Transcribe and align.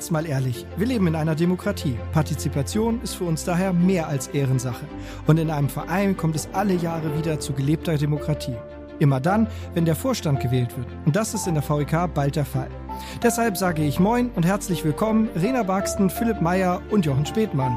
jetzt 0.00 0.10
mal 0.10 0.24
ehrlich, 0.24 0.64
wir 0.78 0.86
leben 0.86 1.08
in 1.08 1.14
einer 1.14 1.34
Demokratie. 1.34 1.94
Partizipation 2.12 3.02
ist 3.02 3.16
für 3.16 3.24
uns 3.24 3.44
daher 3.44 3.74
mehr 3.74 4.08
als 4.08 4.28
Ehrensache. 4.28 4.86
Und 5.26 5.36
in 5.36 5.50
einem 5.50 5.68
Verein 5.68 6.16
kommt 6.16 6.36
es 6.36 6.48
alle 6.54 6.72
Jahre 6.72 7.18
wieder 7.18 7.38
zu 7.38 7.52
gelebter 7.52 7.98
Demokratie. 7.98 8.56
Immer 8.98 9.20
dann, 9.20 9.46
wenn 9.74 9.84
der 9.84 9.94
Vorstand 9.94 10.40
gewählt 10.40 10.74
wird. 10.78 10.86
Und 11.04 11.16
das 11.16 11.34
ist 11.34 11.46
in 11.46 11.52
der 11.52 11.68
VEK 11.68 12.14
bald 12.14 12.36
der 12.36 12.46
Fall. 12.46 12.70
Deshalb 13.22 13.58
sage 13.58 13.84
ich 13.84 14.00
Moin 14.00 14.30
und 14.30 14.46
herzlich 14.46 14.82
willkommen 14.86 15.28
Rena 15.36 15.64
Barksten, 15.64 16.08
Philipp 16.08 16.40
Meyer 16.40 16.80
und 16.90 17.04
Jochen 17.04 17.26
Spätmann. 17.26 17.76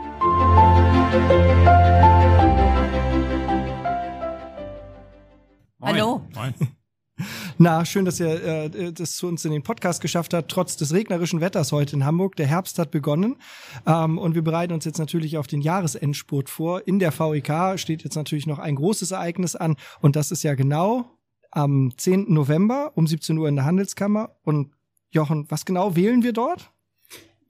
Hallo. 5.82 6.22
Moin. 6.34 6.54
Na, 7.58 7.86
schön, 7.86 8.06
dass 8.06 8.20
ihr 8.20 8.44
äh, 8.44 8.92
das 8.92 9.16
zu 9.16 9.28
uns 9.28 9.46
in 9.46 9.52
den 9.52 9.64
Podcast 9.64 10.02
geschafft 10.02 10.34
habt, 10.34 10.50
trotz 10.50 10.76
des 10.78 10.94
regnerischen 10.94 11.42
Wetters 11.42 11.72
heute 11.72 11.96
in 11.96 12.06
Hamburg. 12.06 12.36
Der 12.36 12.48
Herbst 12.48 12.80
hat 12.80 12.92
begonnen 12.92 13.36
ähm, 13.86 14.18
und 14.18 14.36
wir 14.36 14.42
bereiten 14.42 14.74
uns 14.74 14.86
jetzt 14.86 14.98
natürlich 14.98 15.38
auf 15.38 15.48
den 15.48 15.62
Jahresendspurt 15.62 16.50
vor. 16.50 16.88
In 16.88 17.00
der 17.00 17.18
VEK 17.18 17.80
steht 17.80 18.04
jetzt 18.04 18.16
natürlich 18.16 18.48
noch 18.48 18.60
ein 18.60 18.76
großes 18.76 19.12
Ereignis 19.12 19.56
an 19.56 19.76
und 20.02 20.16
das 20.16 20.32
ist 20.32 20.44
ja 20.44 20.56
genau 20.56 21.06
am 21.52 21.94
10. 21.96 22.34
November 22.34 22.92
um 22.96 23.06
17 23.06 23.38
Uhr 23.38 23.48
in 23.48 23.56
der 23.56 23.66
Handelskammer. 23.66 24.36
Und 24.44 24.72
Jochen, 25.12 25.46
was 25.50 25.66
genau 25.66 25.96
wählen 25.96 26.24
wir 26.24 26.34
dort? 26.34 26.73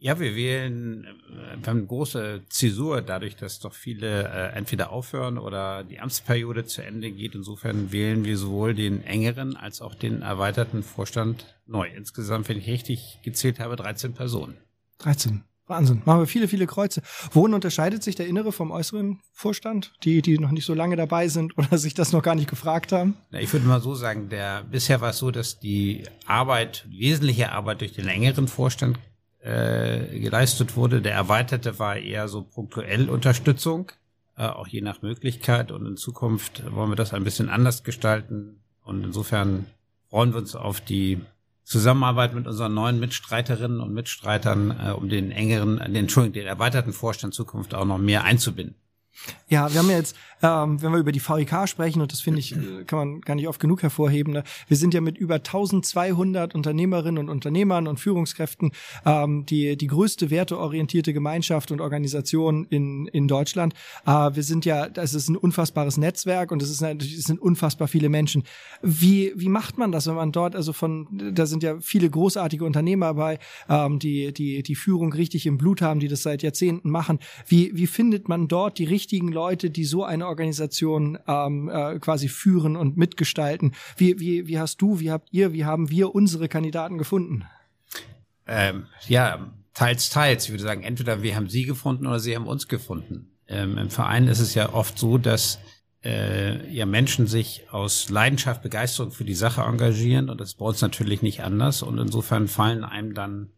Ja, 0.03 0.19
wir 0.19 0.35
wählen, 0.35 1.05
äh, 1.05 1.61
wir 1.61 1.67
haben 1.67 1.77
eine 1.77 1.87
große 1.87 2.41
Zäsur, 2.49 3.01
dadurch, 3.01 3.37
dass 3.37 3.61
doch 3.61 3.73
viele 3.73 4.27
äh, 4.27 4.53
entweder 4.53 4.91
aufhören 4.91 5.37
oder 5.37 5.85
die 5.85 6.01
Amtsperiode 6.01 6.65
zu 6.65 6.83
Ende 6.83 7.09
geht. 7.09 7.35
Insofern 7.35 7.93
wählen 7.93 8.25
wir 8.25 8.37
sowohl 8.37 8.73
den 8.73 9.01
engeren 9.05 9.55
als 9.55 9.79
auch 9.79 9.95
den 9.95 10.21
erweiterten 10.21 10.83
Vorstand 10.83 11.55
neu. 11.67 11.87
Insgesamt, 11.87 12.49
wenn 12.49 12.57
ich 12.57 12.67
richtig 12.67 13.19
gezählt 13.23 13.61
habe, 13.61 13.77
13 13.77 14.13
Personen. 14.13 14.57
13. 14.97 15.45
Wahnsinn. 15.67 16.01
Machen 16.03 16.19
wir 16.19 16.27
viele, 16.27 16.49
viele 16.49 16.67
Kreuze. 16.67 17.01
Wohin 17.31 17.53
unterscheidet 17.53 18.03
sich 18.03 18.15
der 18.15 18.27
innere 18.27 18.51
vom 18.51 18.71
äußeren 18.71 19.21
Vorstand? 19.31 19.93
Die, 20.03 20.21
die 20.21 20.37
noch 20.37 20.51
nicht 20.51 20.65
so 20.65 20.73
lange 20.73 20.97
dabei 20.97 21.29
sind 21.29 21.57
oder 21.57 21.77
sich 21.77 21.93
das 21.93 22.11
noch 22.11 22.23
gar 22.23 22.35
nicht 22.35 22.49
gefragt 22.49 22.91
haben? 22.91 23.15
Na, 23.31 23.39
ich 23.39 23.53
würde 23.53 23.65
mal 23.65 23.79
so 23.79 23.95
sagen, 23.95 24.27
der, 24.27 24.65
bisher 24.69 24.99
war 24.99 25.11
es 25.11 25.17
so, 25.17 25.31
dass 25.31 25.61
die 25.61 26.03
Arbeit, 26.25 26.85
wesentliche 26.89 27.53
Arbeit 27.53 27.79
durch 27.79 27.93
den 27.93 28.09
engeren 28.09 28.49
Vorstand 28.49 28.99
äh, 29.43 30.19
geleistet 30.19 30.75
wurde. 30.75 31.01
Der 31.01 31.13
erweiterte 31.13 31.77
war 31.79 31.97
eher 31.97 32.27
so 32.27 32.43
punktuell 32.43 33.09
Unterstützung, 33.09 33.91
äh, 34.37 34.45
auch 34.45 34.67
je 34.67 34.81
nach 34.81 35.01
Möglichkeit. 35.01 35.71
Und 35.71 35.85
in 35.85 35.97
Zukunft 35.97 36.63
wollen 36.73 36.91
wir 36.91 36.95
das 36.95 37.13
ein 37.13 37.23
bisschen 37.23 37.49
anders 37.49 37.83
gestalten. 37.83 38.61
Und 38.83 39.03
insofern 39.03 39.65
freuen 40.09 40.31
wir 40.31 40.39
uns 40.39 40.55
auf 40.55 40.81
die 40.81 41.21
Zusammenarbeit 41.63 42.33
mit 42.33 42.47
unseren 42.47 42.73
neuen 42.73 42.99
Mitstreiterinnen 42.99 43.79
und 43.79 43.93
Mitstreitern, 43.93 44.79
äh, 44.79 44.91
um 44.91 45.09
den 45.09 45.31
engeren, 45.31 45.77
den, 45.77 45.95
Entschuldigung, 45.95 46.33
den 46.33 46.47
erweiterten 46.47 46.93
Vorstand 46.93 47.33
Zukunft 47.33 47.73
auch 47.73 47.85
noch 47.85 47.97
mehr 47.97 48.23
einzubinden. 48.23 48.75
Ja, 49.49 49.71
wir 49.71 49.79
haben 49.79 49.89
ja 49.89 49.97
jetzt, 49.97 50.15
ähm, 50.41 50.81
wenn 50.81 50.91
wir 50.91 50.99
über 50.99 51.11
die 51.11 51.21
VIK 51.21 51.67
sprechen, 51.67 52.01
und 52.01 52.11
das 52.11 52.21
finde 52.21 52.39
ich, 52.39 52.55
kann 52.87 52.99
man 52.99 53.21
gar 53.21 53.35
nicht 53.35 53.47
oft 53.47 53.59
genug 53.59 53.83
hervorheben, 53.83 54.33
ne? 54.33 54.43
wir 54.67 54.77
sind 54.77 54.93
ja 54.93 55.01
mit 55.01 55.17
über 55.17 55.35
1200 55.35 56.55
Unternehmerinnen 56.55 57.19
und 57.19 57.29
Unternehmern 57.29 57.87
und 57.87 57.99
Führungskräften 57.99 58.71
ähm, 59.05 59.45
die, 59.45 59.77
die 59.77 59.87
größte 59.87 60.29
werteorientierte 60.29 61.13
Gemeinschaft 61.13 61.71
und 61.71 61.81
Organisation 61.81 62.65
in, 62.69 63.07
in 63.07 63.27
Deutschland. 63.27 63.73
Äh, 64.05 64.11
wir 64.33 64.43
sind 64.43 64.65
ja, 64.65 64.89
das 64.89 65.13
ist 65.13 65.29
ein 65.29 65.37
unfassbares 65.37 65.97
Netzwerk 65.97 66.51
und 66.51 66.61
es 66.61 66.69
ist 66.69 66.81
natürlich, 66.81 67.17
es 67.17 67.25
sind 67.25 67.41
unfassbar 67.41 67.87
viele 67.87 68.09
Menschen. 68.09 68.43
Wie, 68.81 69.33
wie 69.35 69.49
macht 69.49 69.77
man 69.77 69.91
das, 69.91 70.07
wenn 70.07 70.15
man 70.15 70.31
dort, 70.31 70.55
also 70.55 70.73
von, 70.73 71.07
da 71.33 71.45
sind 71.45 71.63
ja 71.63 71.79
viele 71.79 72.09
großartige 72.09 72.65
Unternehmer 72.65 73.07
dabei, 73.07 73.39
ähm, 73.69 73.99
die, 73.99 74.33
die, 74.33 74.63
die 74.63 74.75
Führung 74.75 75.13
richtig 75.13 75.45
im 75.45 75.57
Blut 75.57 75.81
haben, 75.81 75.99
die 75.99 76.07
das 76.07 76.23
seit 76.23 76.43
Jahrzehnten 76.43 76.89
machen. 76.89 77.19
Wie, 77.47 77.71
wie 77.75 77.87
findet 77.87 78.27
man 78.27 78.47
dort 78.47 78.79
die 78.79 78.85
richtigen 79.03 79.33
Leute, 79.33 79.69
die 79.69 79.83
so 79.83 80.05
eine 80.05 80.27
Organisation 80.27 81.19
ähm, 81.27 81.69
äh, 81.69 81.99
quasi 81.99 82.29
führen 82.29 82.77
und 82.77 82.95
mitgestalten. 82.95 83.73
Wie, 83.97 84.17
wie, 84.19 84.47
wie 84.47 84.59
hast 84.59 84.81
du, 84.81 85.01
wie 85.01 85.11
habt 85.11 85.27
ihr, 85.33 85.51
wie 85.51 85.65
haben 85.65 85.89
wir 85.89 86.15
unsere 86.15 86.47
Kandidaten 86.47 86.97
gefunden? 86.97 87.43
Ähm, 88.47 88.85
ja, 89.09 89.51
teils, 89.73 90.09
teils. 90.09 90.45
Ich 90.45 90.51
würde 90.51 90.63
sagen, 90.63 90.83
entweder 90.83 91.21
wir 91.21 91.35
haben 91.35 91.49
sie 91.49 91.65
gefunden 91.65 92.07
oder 92.07 92.19
sie 92.19 92.33
haben 92.33 92.47
uns 92.47 92.69
gefunden. 92.69 93.29
Ähm, 93.49 93.77
Im 93.77 93.89
Verein 93.89 94.27
ist 94.27 94.39
es 94.39 94.55
ja 94.55 94.71
oft 94.71 94.97
so, 94.97 95.17
dass 95.17 95.59
äh, 96.05 96.73
ja 96.73 96.85
Menschen 96.85 97.27
sich 97.27 97.65
aus 97.71 98.09
Leidenschaft, 98.09 98.63
Begeisterung 98.63 99.11
für 99.11 99.25
die 99.25 99.35
Sache 99.35 99.63
engagieren 99.63 100.29
und 100.29 100.39
das 100.39 100.49
ist 100.49 100.57
bei 100.59 100.65
uns 100.65 100.81
natürlich 100.81 101.21
nicht 101.21 101.43
anders 101.43 101.83
und 101.83 101.97
insofern 101.97 102.47
fallen 102.47 102.85
einem 102.85 103.13
dann 103.13 103.49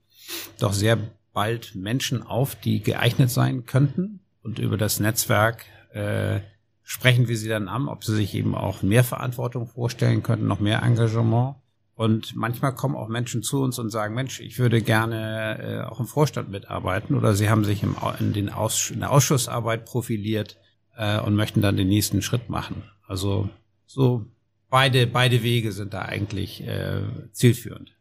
doch 0.60 0.74
sehr 0.74 0.98
bald 1.34 1.76
Menschen 1.76 2.24
auf, 2.24 2.56
die 2.56 2.82
geeignet 2.82 3.30
sein 3.30 3.66
könnten 3.66 4.22
und 4.46 4.60
über 4.60 4.78
das 4.78 5.00
Netzwerk 5.00 5.66
äh, 5.92 6.40
sprechen 6.84 7.28
wir 7.28 7.36
sie 7.36 7.50
dann 7.50 7.68
an, 7.68 7.88
ob 7.88 8.04
sie 8.04 8.16
sich 8.16 8.36
eben 8.36 8.54
auch 8.54 8.84
mehr 8.84 9.04
Verantwortung 9.04 9.66
vorstellen 9.66 10.22
könnten, 10.22 10.46
noch 10.46 10.60
mehr 10.60 10.84
Engagement. 10.84 11.56
Und 11.96 12.36
manchmal 12.36 12.76
kommen 12.76 12.96
auch 12.96 13.08
Menschen 13.08 13.42
zu 13.42 13.64
uns 13.64 13.80
und 13.80 13.90
sagen, 13.90 14.14
Mensch, 14.14 14.40
ich 14.42 14.60
würde 14.60 14.84
gerne 14.84 15.58
äh, 15.60 15.82
auch 15.90 16.00
im 16.00 16.06
Vorstand 16.06 16.52
mitarbeiten 16.52 17.16
oder 17.16 17.34
sie 17.34 17.50
haben 17.50 17.64
sich 17.64 17.82
im, 17.82 17.96
in, 18.20 18.34
den 18.34 18.50
Auss 18.50 18.92
in 18.92 19.00
der 19.00 19.12
Ausschussarbeit 19.12 19.86
profiliert 19.86 20.60
äh, 20.96 21.20
und 21.20 21.36
möchten 21.36 21.62
dann 21.62 21.76
den 21.76 21.88
nächsten 21.88 22.22
Schritt 22.22 22.48
machen. 22.48 22.84
Also 23.08 23.50
so 23.88 24.26
beide, 24.70 25.08
beide 25.08 25.42
Wege 25.42 25.72
sind 25.72 25.96
da 25.96 26.04
eigentlich 26.04 26.62
äh, 26.68 27.02
zielführend. 27.32 27.95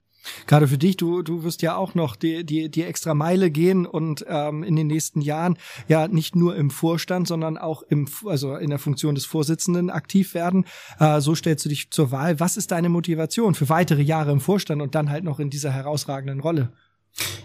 Gerade 0.46 0.68
für 0.68 0.78
dich, 0.78 0.96
du, 0.96 1.22
du 1.22 1.44
wirst 1.44 1.62
ja 1.62 1.76
auch 1.76 1.94
noch 1.94 2.16
die, 2.16 2.44
die, 2.44 2.68
die 2.68 2.82
extra 2.82 3.14
Meile 3.14 3.50
gehen 3.50 3.86
und 3.86 4.24
ähm, 4.28 4.62
in 4.62 4.76
den 4.76 4.86
nächsten 4.86 5.20
Jahren 5.20 5.58
ja 5.88 6.08
nicht 6.08 6.36
nur 6.36 6.56
im 6.56 6.70
Vorstand, 6.70 7.28
sondern 7.28 7.58
auch 7.58 7.82
im, 7.82 8.08
also 8.26 8.56
in 8.56 8.70
der 8.70 8.78
Funktion 8.78 9.14
des 9.14 9.24
Vorsitzenden 9.24 9.90
aktiv 9.90 10.34
werden. 10.34 10.64
Äh, 10.98 11.20
so 11.20 11.34
stellst 11.34 11.64
du 11.64 11.68
dich 11.68 11.90
zur 11.90 12.10
Wahl. 12.10 12.40
Was 12.40 12.56
ist 12.56 12.70
deine 12.70 12.88
Motivation 12.88 13.54
für 13.54 13.68
weitere 13.68 14.02
Jahre 14.02 14.32
im 14.32 14.40
Vorstand 14.40 14.82
und 14.82 14.94
dann 14.94 15.10
halt 15.10 15.24
noch 15.24 15.38
in 15.38 15.50
dieser 15.50 15.70
herausragenden 15.70 16.40
Rolle? 16.40 16.72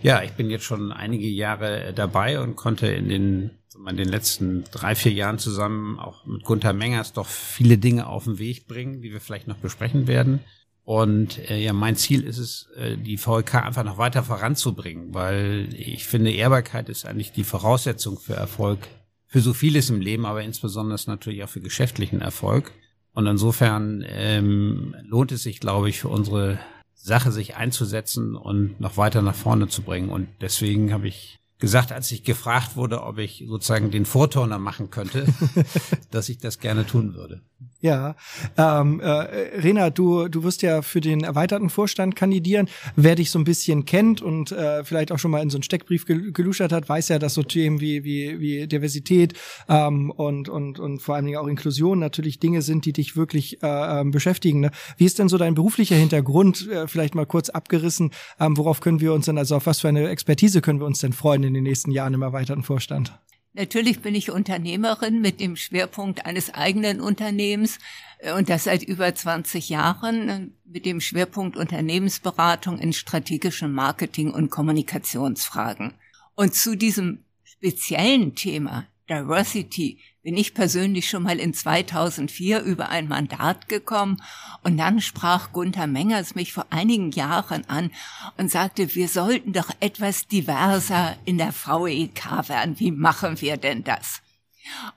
Ja, 0.01 0.23
ich 0.23 0.31
bin 0.31 0.49
jetzt 0.49 0.65
schon 0.65 0.91
einige 0.91 1.27
Jahre 1.27 1.93
dabei 1.93 2.39
und 2.39 2.55
konnte 2.55 2.87
in 2.87 3.09
den, 3.09 3.51
in 3.87 3.97
den 3.97 4.07
letzten 4.07 4.63
drei, 4.71 4.95
vier 4.95 5.11
Jahren 5.11 5.37
zusammen 5.37 5.99
auch 5.99 6.25
mit 6.25 6.43
Gunther 6.43 6.73
Mengers 6.73 7.13
doch 7.13 7.27
viele 7.27 7.77
Dinge 7.77 8.07
auf 8.07 8.23
den 8.23 8.39
Weg 8.39 8.67
bringen, 8.67 9.01
die 9.01 9.11
wir 9.11 9.21
vielleicht 9.21 9.47
noch 9.47 9.57
besprechen 9.57 10.07
werden. 10.07 10.39
Und 10.89 11.37
äh, 11.51 11.59
ja, 11.61 11.71
mein 11.71 11.95
Ziel 11.95 12.23
ist 12.23 12.39
es, 12.39 12.67
äh, 12.75 12.97
die 12.97 13.17
VLK 13.17 13.63
einfach 13.63 13.83
noch 13.83 13.99
weiter 13.99 14.23
voranzubringen, 14.23 15.13
weil 15.13 15.69
ich 15.77 16.07
finde, 16.07 16.31
Ehrbarkeit 16.31 16.89
ist 16.89 17.05
eigentlich 17.05 17.31
die 17.31 17.43
Voraussetzung 17.43 18.17
für 18.17 18.33
Erfolg, 18.33 18.87
für 19.27 19.39
so 19.39 19.53
vieles 19.53 19.91
im 19.91 20.01
Leben, 20.01 20.25
aber 20.25 20.41
insbesondere 20.41 20.99
natürlich 21.05 21.43
auch 21.43 21.49
für 21.49 21.61
geschäftlichen 21.61 22.21
Erfolg. 22.21 22.71
Und 23.13 23.27
insofern 23.27 24.03
ähm, 24.07 24.95
lohnt 25.03 25.31
es 25.31 25.43
sich, 25.43 25.59
glaube 25.59 25.89
ich, 25.89 25.99
für 25.99 26.07
unsere 26.07 26.57
Sache 26.95 27.31
sich 27.31 27.55
einzusetzen 27.55 28.35
und 28.35 28.81
noch 28.81 28.97
weiter 28.97 29.21
nach 29.21 29.35
vorne 29.35 29.67
zu 29.67 29.83
bringen. 29.83 30.09
Und 30.09 30.27
deswegen 30.41 30.91
habe 30.91 31.07
ich 31.07 31.37
gesagt, 31.59 31.91
als 31.91 32.11
ich 32.11 32.23
gefragt 32.23 32.75
wurde, 32.75 33.03
ob 33.03 33.17
ich 33.17 33.43
sozusagen 33.47 33.91
den 33.91 34.05
Vorturner 34.05 34.59
machen 34.59 34.89
könnte, 34.89 35.25
dass 36.11 36.29
ich 36.29 36.39
das 36.39 36.59
gerne 36.59 36.85
tun 36.85 37.13
würde. 37.13 37.41
Ja, 37.81 38.15
ähm, 38.57 38.99
äh, 38.99 39.07
Rena, 39.07 39.89
du, 39.89 40.27
du 40.27 40.43
wirst 40.43 40.61
ja 40.63 40.81
für 40.81 40.99
den 40.99 41.23
erweiterten 41.23 41.69
Vorstand 41.69 42.15
kandidieren. 42.15 42.67
Wer 42.97 43.15
dich 43.15 43.31
so 43.31 43.39
ein 43.39 43.45
bisschen 43.45 43.85
kennt 43.85 44.21
und 44.21 44.51
äh, 44.51 44.83
vielleicht 44.83 45.13
auch 45.13 45.19
schon 45.19 45.31
mal 45.31 45.41
in 45.41 45.49
so 45.49 45.57
einen 45.57 45.63
Steckbrief 45.63 46.05
geluschert 46.05 46.73
hat, 46.73 46.89
weiß 46.89 47.07
ja, 47.07 47.19
dass 47.19 47.33
so 47.33 47.43
Themen 47.43 47.79
wie, 47.79 48.03
wie, 48.03 48.39
wie 48.39 48.67
Diversität 48.67 49.33
ähm, 49.69 50.11
und, 50.11 50.49
und, 50.49 50.79
und 50.79 51.01
vor 51.01 51.15
allen 51.15 51.25
Dingen 51.25 51.37
auch 51.37 51.47
Inklusion 51.47 51.99
natürlich 51.99 52.39
Dinge 52.39 52.61
sind, 52.61 52.85
die 52.85 52.91
dich 52.91 53.15
wirklich 53.15 53.63
äh, 53.63 54.01
ähm, 54.01 54.11
beschäftigen. 54.11 54.59
Ne? 54.59 54.71
Wie 54.97 55.05
ist 55.05 55.19
denn 55.19 55.29
so 55.29 55.37
dein 55.37 55.55
beruflicher 55.55 55.95
Hintergrund? 55.95 56.67
Äh, 56.69 56.87
vielleicht 56.87 57.15
mal 57.15 57.25
kurz 57.25 57.49
abgerissen. 57.49 58.11
Ähm, 58.41 58.57
worauf 58.57 58.81
können 58.81 58.99
wir 58.99 59.13
uns 59.13 59.25
denn, 59.25 59.37
also 59.37 59.55
auf 59.55 59.65
was 59.65 59.79
für 59.79 59.87
eine 59.87 60.09
Expertise 60.09 60.61
können 60.61 60.79
wir 60.79 60.85
uns 60.85 60.99
denn 60.99 61.13
freuen 61.13 61.43
in 61.49 61.55
den 61.55 61.63
nächsten 61.63 61.91
Jahren 61.91 62.13
im 62.13 62.21
erweiterten 62.21 62.63
Vorstand? 62.63 63.13
Natürlich 63.53 64.01
bin 64.01 64.15
ich 64.15 64.31
Unternehmerin 64.31 65.21
mit 65.21 65.39
dem 65.39 65.55
Schwerpunkt 65.55 66.25
eines 66.25 66.53
eigenen 66.53 67.01
Unternehmens 67.01 67.79
äh, 68.19 68.33
und 68.33 68.47
das 68.47 68.65
seit 68.65 68.83
über 68.83 69.13
20 69.13 69.69
Jahren 69.69 70.29
äh, 70.29 70.47
mit 70.65 70.85
dem 70.85 71.01
Schwerpunkt 71.01 71.57
Unternehmensberatung 71.57 72.77
in 72.79 72.93
strategischen 72.93 73.73
Marketing- 73.73 74.31
und 74.31 74.51
Kommunikationsfragen. 74.51 75.93
Und 76.35 76.53
zu 76.53 76.77
diesem 76.77 77.23
speziellen 77.43 78.35
Thema 78.35 78.85
Diversity 79.09 79.99
bin 80.21 80.37
ich 80.37 80.53
persönlich 80.53 81.09
schon 81.09 81.23
mal 81.23 81.39
in 81.39 81.53
2004 81.53 82.61
über 82.61 82.89
ein 82.89 83.07
Mandat 83.07 83.67
gekommen 83.67 84.21
und 84.63 84.77
dann 84.77 85.01
sprach 85.01 85.51
Gunther 85.51 85.87
Mengers 85.87 86.35
mich 86.35 86.53
vor 86.53 86.67
einigen 86.69 87.11
Jahren 87.11 87.67
an 87.67 87.91
und 88.37 88.51
sagte, 88.51 88.93
wir 88.95 89.07
sollten 89.07 89.53
doch 89.53 89.69
etwas 89.79 90.27
diverser 90.27 91.15
in 91.25 91.37
der 91.37 91.53
VEK 91.53 92.47
werden. 92.47 92.79
Wie 92.79 92.91
machen 92.91 93.41
wir 93.41 93.57
denn 93.57 93.83
das? 93.83 94.21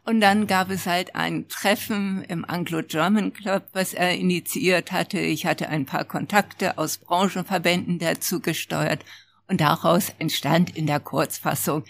Und 0.04 0.20
dann 0.20 0.46
gab 0.46 0.70
es 0.70 0.86
halt 0.86 1.14
ein 1.14 1.48
Treffen 1.48 2.22
im 2.24 2.44
Anglo-German 2.44 3.32
Club, 3.32 3.68
was 3.72 3.94
er 3.94 4.14
initiiert 4.14 4.92
hatte. 4.92 5.18
Ich 5.18 5.46
hatte 5.46 5.68
ein 5.68 5.86
paar 5.86 6.04
Kontakte 6.04 6.76
aus 6.76 6.98
Branchenverbänden 6.98 7.98
dazu 7.98 8.40
gesteuert 8.40 9.04
Und 9.48 9.60
daraus 9.60 10.12
entstand 10.18 10.76
in 10.76 10.86
der 10.86 11.00
Kurzfassung 11.00 11.84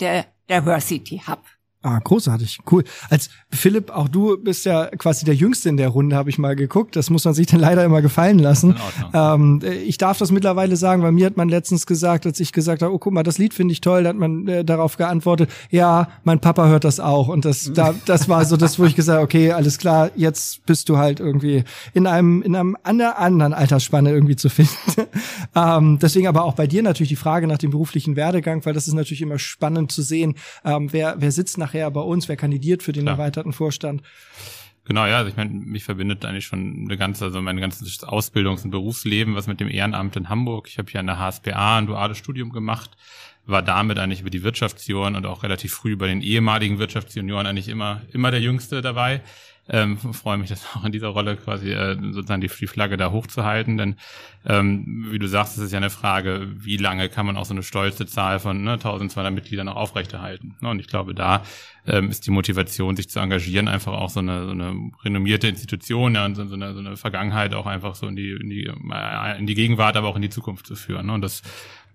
der 0.00 0.26
Diversity 0.48 1.22
Hub. 1.26 1.44
Ah, 1.80 2.00
großartig, 2.02 2.58
cool. 2.72 2.82
Als 3.08 3.30
Philipp, 3.50 3.90
auch 3.90 4.08
du 4.08 4.36
bist 4.36 4.64
ja 4.64 4.86
quasi 4.86 5.24
der 5.24 5.36
Jüngste 5.36 5.68
in 5.68 5.76
der 5.76 5.90
Runde, 5.90 6.16
habe 6.16 6.28
ich 6.28 6.36
mal 6.36 6.56
geguckt. 6.56 6.96
Das 6.96 7.08
muss 7.08 7.24
man 7.24 7.34
sich 7.34 7.46
dann 7.46 7.60
leider 7.60 7.84
immer 7.84 8.02
gefallen 8.02 8.40
lassen. 8.40 8.74
Ähm, 9.14 9.60
ich 9.84 9.96
darf 9.96 10.18
das 10.18 10.32
mittlerweile 10.32 10.76
sagen, 10.76 11.02
weil 11.02 11.12
mir 11.12 11.26
hat 11.26 11.36
man 11.36 11.48
letztens 11.48 11.86
gesagt, 11.86 12.26
als 12.26 12.40
ich 12.40 12.52
gesagt 12.52 12.82
habe, 12.82 12.92
oh 12.92 12.98
guck 12.98 13.12
mal, 13.12 13.22
das 13.22 13.38
Lied 13.38 13.54
finde 13.54 13.72
ich 13.72 13.80
toll, 13.80 14.02
da 14.02 14.08
hat 14.08 14.16
man 14.16 14.48
äh, 14.48 14.64
darauf 14.64 14.96
geantwortet, 14.96 15.50
ja, 15.70 16.08
mein 16.24 16.40
Papa 16.40 16.66
hört 16.66 16.82
das 16.82 16.98
auch. 16.98 17.28
Und 17.28 17.44
das, 17.44 17.72
da, 17.72 17.94
das 18.06 18.28
war 18.28 18.44
so 18.44 18.56
das, 18.56 18.80
wo 18.80 18.84
ich 18.84 18.96
gesagt 18.96 19.16
habe, 19.16 19.24
okay, 19.24 19.52
alles 19.52 19.78
klar, 19.78 20.10
jetzt 20.16 20.66
bist 20.66 20.88
du 20.88 20.98
halt 20.98 21.20
irgendwie 21.20 21.62
in 21.94 22.08
einem, 22.08 22.42
in 22.42 22.56
einem 22.56 22.76
anderen 22.82 23.54
Altersspanne 23.54 24.10
irgendwie 24.10 24.36
zu 24.36 24.48
finden. 24.48 24.72
ähm, 25.54 26.00
deswegen 26.02 26.26
aber 26.26 26.42
auch 26.42 26.54
bei 26.54 26.66
dir 26.66 26.82
natürlich 26.82 27.10
die 27.10 27.16
Frage 27.16 27.46
nach 27.46 27.58
dem 27.58 27.70
beruflichen 27.70 28.16
Werdegang, 28.16 28.64
weil 28.64 28.74
das 28.74 28.88
ist 28.88 28.94
natürlich 28.94 29.22
immer 29.22 29.38
spannend 29.38 29.92
zu 29.92 30.02
sehen, 30.02 30.34
ähm, 30.64 30.88
wer, 30.92 31.14
wer 31.18 31.30
sitzt 31.30 31.56
nach 31.56 31.67
nachher 31.68 31.90
bei 31.90 32.00
uns, 32.00 32.28
wer 32.28 32.36
kandidiert 32.36 32.82
für 32.82 32.92
den 32.92 33.04
Klar. 33.04 33.18
erweiterten 33.18 33.52
Vorstand. 33.52 34.02
Genau, 34.84 35.04
ja, 35.04 35.18
also 35.18 35.28
ich 35.28 35.36
meine, 35.36 35.50
mich 35.50 35.84
verbindet 35.84 36.24
eigentlich 36.24 36.46
schon 36.46 36.86
eine 36.86 36.96
ganze, 36.96 37.26
also 37.26 37.42
mein 37.42 37.58
ganzes 37.58 38.02
Ausbildungs- 38.02 38.64
und 38.64 38.70
Berufsleben, 38.70 39.34
was 39.34 39.46
mit 39.46 39.60
dem 39.60 39.68
Ehrenamt 39.68 40.16
in 40.16 40.30
Hamburg. 40.30 40.66
Ich 40.68 40.78
habe 40.78 40.90
hier 40.90 41.00
an 41.00 41.06
der 41.06 41.18
HSPA 41.18 41.76
ein 41.76 41.86
duales 41.86 42.16
Studium 42.16 42.50
gemacht, 42.50 42.96
war 43.48 43.62
damit 43.62 43.98
eigentlich 43.98 44.20
über 44.20 44.30
die 44.30 44.42
Wirtschaftsjunioren 44.42 45.16
und 45.16 45.26
auch 45.26 45.42
relativ 45.42 45.72
früh 45.72 45.96
bei 45.96 46.06
den 46.06 46.20
ehemaligen 46.20 46.78
Wirtschaftsjunioren 46.78 47.46
eigentlich 47.46 47.68
immer, 47.68 48.02
immer 48.12 48.30
der 48.30 48.40
Jüngste 48.40 48.82
dabei. 48.82 49.22
Ähm, 49.70 49.98
freue 49.98 50.38
mich, 50.38 50.48
das 50.48 50.64
auch 50.74 50.84
in 50.84 50.92
dieser 50.92 51.08
Rolle 51.08 51.36
quasi 51.36 51.72
äh, 51.72 51.96
sozusagen 52.12 52.40
die, 52.40 52.48
die 52.48 52.66
Flagge 52.66 52.96
da 52.96 53.10
hochzuhalten, 53.10 53.76
denn 53.76 53.96
ähm, 54.46 55.08
wie 55.10 55.18
du 55.18 55.28
sagst, 55.28 55.58
es 55.58 55.64
ist 55.64 55.72
ja 55.72 55.76
eine 55.76 55.90
Frage, 55.90 56.48
wie 56.54 56.78
lange 56.78 57.10
kann 57.10 57.26
man 57.26 57.36
auch 57.36 57.44
so 57.44 57.52
eine 57.52 57.62
stolze 57.62 58.06
Zahl 58.06 58.38
von 58.38 58.62
ne, 58.64 58.72
1200 58.72 59.32
Mitgliedern 59.32 59.68
auch 59.68 59.76
aufrechterhalten. 59.76 60.56
Ne? 60.60 60.70
Und 60.70 60.80
ich 60.80 60.86
glaube, 60.86 61.14
da 61.14 61.42
ähm, 61.86 62.08
ist 62.08 62.26
die 62.26 62.30
Motivation, 62.30 62.96
sich 62.96 63.10
zu 63.10 63.20
engagieren, 63.20 63.68
einfach 63.68 63.92
auch 63.92 64.08
so 64.08 64.20
eine, 64.20 64.46
so 64.46 64.52
eine 64.52 64.74
renommierte 65.04 65.48
Institution 65.48 66.14
ja, 66.14 66.24
und 66.24 66.34
so, 66.34 66.46
so, 66.46 66.54
eine, 66.54 66.72
so 66.72 66.80
eine 66.80 66.96
Vergangenheit 66.96 67.52
auch 67.52 67.66
einfach 67.66 67.94
so 67.94 68.06
in 68.06 68.16
die, 68.16 68.30
in 68.30 68.48
die, 68.48 68.64
äh, 68.64 69.38
in 69.38 69.46
die 69.46 69.54
Gegenwart, 69.54 69.96
aber 69.96 70.08
auch 70.08 70.16
in 70.16 70.22
die 70.22 70.30
Zukunft 70.30 70.66
zu 70.66 70.76
führen. 70.76 71.06
Ne? 71.06 71.12
Und 71.12 71.20
das 71.20 71.42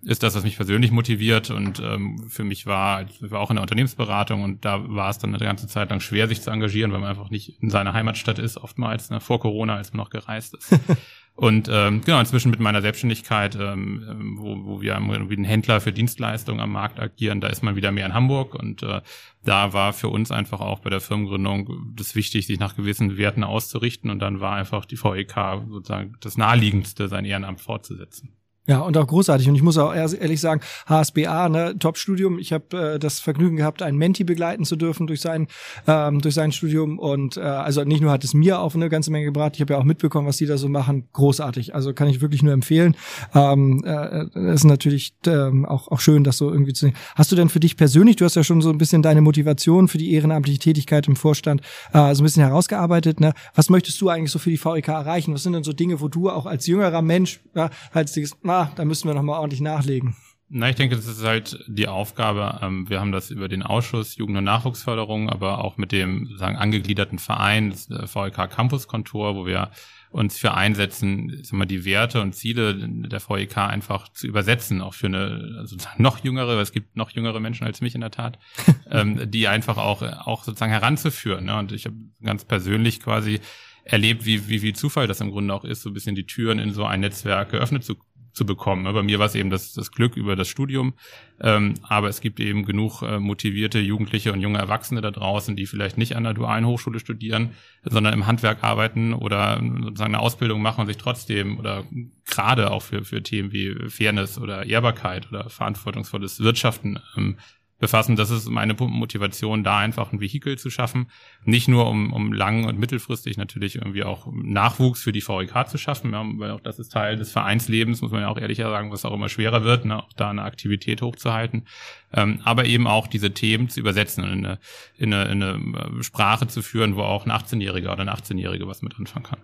ist 0.06 0.22
das, 0.22 0.34
was 0.34 0.44
mich 0.44 0.56
persönlich 0.56 0.90
motiviert. 0.90 1.50
Und 1.50 1.80
ähm, 1.80 2.28
für 2.28 2.44
mich 2.44 2.66
war, 2.66 3.02
ich 3.02 3.30
war 3.30 3.40
auch 3.40 3.50
in 3.50 3.56
der 3.56 3.62
Unternehmensberatung 3.62 4.42
und 4.42 4.64
da 4.64 4.88
war 4.88 5.10
es 5.10 5.18
dann 5.18 5.34
eine 5.34 5.44
ganze 5.44 5.66
Zeit 5.66 5.90
lang 5.90 6.00
schwer, 6.00 6.28
sich 6.28 6.42
zu 6.42 6.50
engagieren, 6.50 6.92
weil 6.92 7.00
man 7.00 7.10
einfach 7.10 7.30
nicht 7.30 7.62
in 7.62 7.70
seiner 7.70 7.92
Heimatstadt 7.92 8.38
ist, 8.38 8.56
oftmals, 8.56 9.10
ne, 9.10 9.20
vor 9.20 9.40
Corona, 9.40 9.76
als 9.76 9.92
man 9.92 9.98
noch 9.98 10.10
gereist 10.10 10.54
ist. 10.54 10.78
Und 11.36 11.68
ähm, 11.68 12.00
genau, 12.04 12.20
inzwischen 12.20 12.52
mit 12.52 12.60
meiner 12.60 12.80
Selbstständigkeit, 12.80 13.56
ähm, 13.56 14.06
ähm 14.08 14.38
wo, 14.38 14.56
wo 14.64 14.80
wir 14.80 14.94
wie 15.28 15.36
ein 15.36 15.42
Händler 15.42 15.80
für 15.80 15.92
Dienstleistungen 15.92 16.60
am 16.60 16.70
Markt 16.70 17.00
agieren, 17.00 17.40
da 17.40 17.48
ist 17.48 17.60
man 17.64 17.74
wieder 17.74 17.90
mehr 17.90 18.06
in 18.06 18.14
Hamburg 18.14 18.54
und 18.54 18.84
äh, 18.84 19.00
da 19.42 19.72
war 19.72 19.92
für 19.92 20.08
uns 20.08 20.30
einfach 20.30 20.60
auch 20.60 20.78
bei 20.78 20.90
der 20.90 21.00
Firmengründung 21.00 21.92
das 21.96 22.14
wichtig, 22.14 22.46
sich 22.46 22.60
nach 22.60 22.76
gewissen 22.76 23.16
Werten 23.16 23.42
auszurichten 23.42 24.10
und 24.10 24.20
dann 24.20 24.38
war 24.38 24.54
einfach 24.54 24.84
die 24.84 24.96
VEK 24.96 25.64
sozusagen 25.68 26.16
das 26.20 26.36
naheliegendste, 26.36 27.08
sein 27.08 27.24
Ehrenamt 27.24 27.60
fortzusetzen. 27.60 28.36
Ja, 28.66 28.80
und 28.80 28.96
auch 28.96 29.06
großartig. 29.06 29.46
Und 29.48 29.56
ich 29.56 29.62
muss 29.62 29.76
auch 29.76 29.94
ehrlich 29.94 30.40
sagen, 30.40 30.62
HSBA, 30.86 31.50
ne, 31.50 31.78
Top-Studium. 31.78 32.38
Ich 32.38 32.50
habe 32.52 32.94
äh, 32.94 32.98
das 32.98 33.20
Vergnügen 33.20 33.56
gehabt, 33.56 33.82
einen 33.82 33.98
Menti 33.98 34.24
begleiten 34.24 34.64
zu 34.64 34.76
dürfen 34.76 35.06
durch 35.06 35.20
sein, 35.20 35.48
ähm, 35.86 36.22
durch 36.22 36.34
sein 36.34 36.50
Studium. 36.50 36.98
Und 36.98 37.36
äh, 37.36 37.40
also 37.40 37.84
nicht 37.84 38.00
nur 38.00 38.10
hat 38.10 38.24
es 38.24 38.32
mir 38.32 38.60
auch 38.60 38.74
eine 38.74 38.88
ganze 38.88 39.10
Menge 39.10 39.26
gebracht, 39.26 39.52
ich 39.54 39.60
habe 39.60 39.74
ja 39.74 39.78
auch 39.78 39.84
mitbekommen, 39.84 40.26
was 40.26 40.38
die 40.38 40.46
da 40.46 40.56
so 40.56 40.70
machen. 40.70 41.08
Großartig. 41.12 41.74
Also 41.74 41.92
kann 41.92 42.08
ich 42.08 42.22
wirklich 42.22 42.42
nur 42.42 42.54
empfehlen. 42.54 42.96
Ähm, 43.34 43.84
äh, 43.84 44.54
ist 44.54 44.64
natürlich 44.64 45.14
ähm, 45.26 45.66
auch, 45.66 45.88
auch 45.88 46.00
schön, 46.00 46.24
das 46.24 46.38
so 46.38 46.50
irgendwie 46.50 46.72
zu 46.72 46.86
sehen. 46.86 46.94
Hast 47.16 47.30
du 47.32 47.36
denn 47.36 47.50
für 47.50 47.60
dich 47.60 47.76
persönlich, 47.76 48.16
du 48.16 48.24
hast 48.24 48.34
ja 48.34 48.44
schon 48.44 48.62
so 48.62 48.70
ein 48.70 48.78
bisschen 48.78 49.02
deine 49.02 49.20
Motivation 49.20 49.88
für 49.88 49.98
die 49.98 50.14
ehrenamtliche 50.14 50.58
Tätigkeit 50.58 51.06
im 51.06 51.16
Vorstand 51.16 51.60
äh, 51.92 52.14
so 52.14 52.22
ein 52.22 52.24
bisschen 52.24 52.44
herausgearbeitet. 52.44 53.20
Ne? 53.20 53.34
Was 53.54 53.68
möchtest 53.68 54.00
du 54.00 54.08
eigentlich 54.08 54.30
so 54.30 54.38
für 54.38 54.48
die 54.48 54.62
VEK 54.62 54.88
erreichen? 54.88 55.34
Was 55.34 55.42
sind 55.42 55.52
denn 55.52 55.64
so 55.64 55.74
Dinge, 55.74 56.00
wo 56.00 56.08
du 56.08 56.30
auch 56.30 56.46
als 56.46 56.66
jüngerer 56.66 57.02
Mensch 57.02 57.40
ja, 57.54 57.68
halt 57.92 58.08
ah, 58.54 58.70
da 58.76 58.84
müssen 58.84 59.08
wir 59.08 59.14
nochmal 59.14 59.38
ordentlich 59.38 59.60
nachlegen. 59.60 60.16
Na, 60.48 60.68
ich 60.68 60.76
denke, 60.76 60.94
das 60.94 61.06
ist 61.06 61.24
halt 61.24 61.58
die 61.66 61.88
Aufgabe. 61.88 62.60
Ähm, 62.62 62.88
wir 62.88 63.00
haben 63.00 63.12
das 63.12 63.30
über 63.30 63.48
den 63.48 63.62
Ausschuss 63.62 64.16
Jugend- 64.16 64.38
und 64.38 64.44
Nachwuchsförderung, 64.44 65.30
aber 65.30 65.64
auch 65.64 65.78
mit 65.78 65.90
dem 65.90 66.26
sozusagen 66.26 66.56
angegliederten 66.56 67.18
Verein, 67.18 67.70
das 67.70 67.88
VEK 67.88 68.50
Campus 68.50 68.86
Kontor, 68.86 69.36
wo 69.36 69.46
wir 69.46 69.70
uns 70.10 70.38
für 70.38 70.54
einsetzen, 70.54 71.40
sag 71.42 71.54
mal, 71.54 71.64
die 71.64 71.84
Werte 71.84 72.20
und 72.20 72.34
Ziele 72.34 72.76
der 72.88 73.20
VEK 73.20 73.56
einfach 73.58 74.10
zu 74.10 74.28
übersetzen, 74.28 74.80
auch 74.80 74.94
für 74.94 75.06
eine 75.06 75.56
also 75.58 75.76
noch 75.98 76.22
jüngere, 76.22 76.60
es 76.60 76.70
gibt 76.72 76.94
noch 76.94 77.10
jüngere 77.10 77.40
Menschen 77.40 77.66
als 77.66 77.80
mich 77.80 77.96
in 77.96 78.02
der 78.02 78.12
Tat, 78.12 78.38
ähm, 78.90 79.28
die 79.28 79.48
einfach 79.48 79.76
auch, 79.76 80.02
auch 80.02 80.44
sozusagen 80.44 80.72
heranzuführen. 80.72 81.46
Ne? 81.46 81.58
Und 81.58 81.72
ich 81.72 81.86
habe 81.86 81.96
ganz 82.22 82.44
persönlich 82.44 83.00
quasi 83.00 83.40
erlebt, 83.82 84.24
wie, 84.24 84.48
wie 84.48 84.60
viel 84.60 84.74
Zufall 84.74 85.06
das 85.06 85.20
im 85.20 85.30
Grunde 85.30 85.52
auch 85.52 85.64
ist, 85.64 85.82
so 85.82 85.90
ein 85.90 85.94
bisschen 85.94 86.14
die 86.14 86.26
Türen 86.26 86.58
in 86.58 86.72
so 86.72 86.84
ein 86.84 87.00
Netzwerk 87.00 87.50
geöffnet 87.50 87.84
zu 87.84 87.96
zu 88.34 88.44
bekommen. 88.44 88.84
Bei 88.84 89.02
mir 89.02 89.18
war 89.18 89.26
es 89.26 89.34
eben 89.34 89.48
das, 89.48 89.72
das 89.72 89.92
Glück 89.92 90.16
über 90.16 90.36
das 90.36 90.48
Studium, 90.48 90.94
ähm, 91.40 91.74
aber 91.82 92.08
es 92.08 92.20
gibt 92.20 92.40
eben 92.40 92.64
genug 92.64 93.02
äh, 93.02 93.18
motivierte 93.18 93.78
Jugendliche 93.78 94.32
und 94.32 94.40
junge 94.40 94.58
Erwachsene 94.58 95.00
da 95.00 95.10
draußen, 95.10 95.56
die 95.56 95.66
vielleicht 95.66 95.96
nicht 95.96 96.16
an 96.16 96.24
der 96.24 96.34
dualen 96.34 96.66
Hochschule 96.66 96.98
studieren, 96.98 97.52
sondern 97.84 98.12
im 98.12 98.26
Handwerk 98.26 98.62
arbeiten 98.62 99.14
oder 99.14 99.60
sozusagen 99.60 100.14
eine 100.14 100.20
Ausbildung 100.20 100.60
machen 100.60 100.82
und 100.82 100.86
sich 100.88 100.98
trotzdem 100.98 101.58
oder 101.58 101.84
gerade 102.26 102.72
auch 102.72 102.82
für, 102.82 103.04
für 103.04 103.22
Themen 103.22 103.52
wie 103.52 103.88
Fairness 103.88 104.38
oder 104.38 104.66
Ehrbarkeit 104.66 105.28
oder 105.28 105.48
verantwortungsvolles 105.48 106.40
Wirtschaften 106.40 106.98
ähm, 107.16 107.36
befassen. 107.78 108.16
Das 108.16 108.30
ist 108.30 108.48
meine 108.48 108.74
Motivation, 108.74 109.64
da 109.64 109.78
einfach 109.78 110.12
ein 110.12 110.20
Vehikel 110.20 110.58
zu 110.58 110.70
schaffen. 110.70 111.10
Nicht 111.44 111.68
nur, 111.68 111.88
um, 111.88 112.12
um 112.12 112.32
lang- 112.32 112.64
und 112.64 112.78
mittelfristig 112.78 113.36
natürlich 113.36 113.76
irgendwie 113.76 114.04
auch 114.04 114.28
Nachwuchs 114.32 115.02
für 115.02 115.12
die 115.12 115.26
VEK 115.26 115.68
zu 115.68 115.78
schaffen, 115.78 116.12
ja, 116.12 116.24
weil 116.36 116.50
auch 116.50 116.60
das 116.60 116.78
ist 116.78 116.90
Teil 116.90 117.16
des 117.16 117.32
Vereinslebens, 117.32 118.02
muss 118.02 118.12
man 118.12 118.22
ja 118.22 118.28
auch 118.28 118.38
ehrlicher 118.38 118.70
sagen, 118.70 118.92
was 118.92 119.04
auch 119.04 119.12
immer 119.12 119.28
schwerer 119.28 119.64
wird, 119.64 119.84
ne, 119.84 120.02
auch 120.02 120.12
da 120.12 120.30
eine 120.30 120.42
Aktivität 120.42 121.02
hochzuhalten. 121.02 121.66
Ähm, 122.12 122.40
aber 122.44 122.64
eben 122.66 122.86
auch 122.86 123.06
diese 123.06 123.32
Themen 123.32 123.68
zu 123.68 123.80
übersetzen 123.80 124.24
und 124.24 124.32
in 124.32 124.46
eine, 124.46 124.58
in 124.96 125.14
eine, 125.14 125.32
in 125.32 125.42
eine 125.42 126.02
Sprache 126.02 126.46
zu 126.46 126.62
führen, 126.62 126.96
wo 126.96 127.02
auch 127.02 127.26
ein 127.26 127.32
18-Jähriger 127.32 127.92
oder 127.92 128.02
eine 128.02 128.14
18-Jährige 128.14 128.66
was 128.66 128.82
mit 128.82 128.96
anfangen 128.96 129.24
kann 129.24 129.40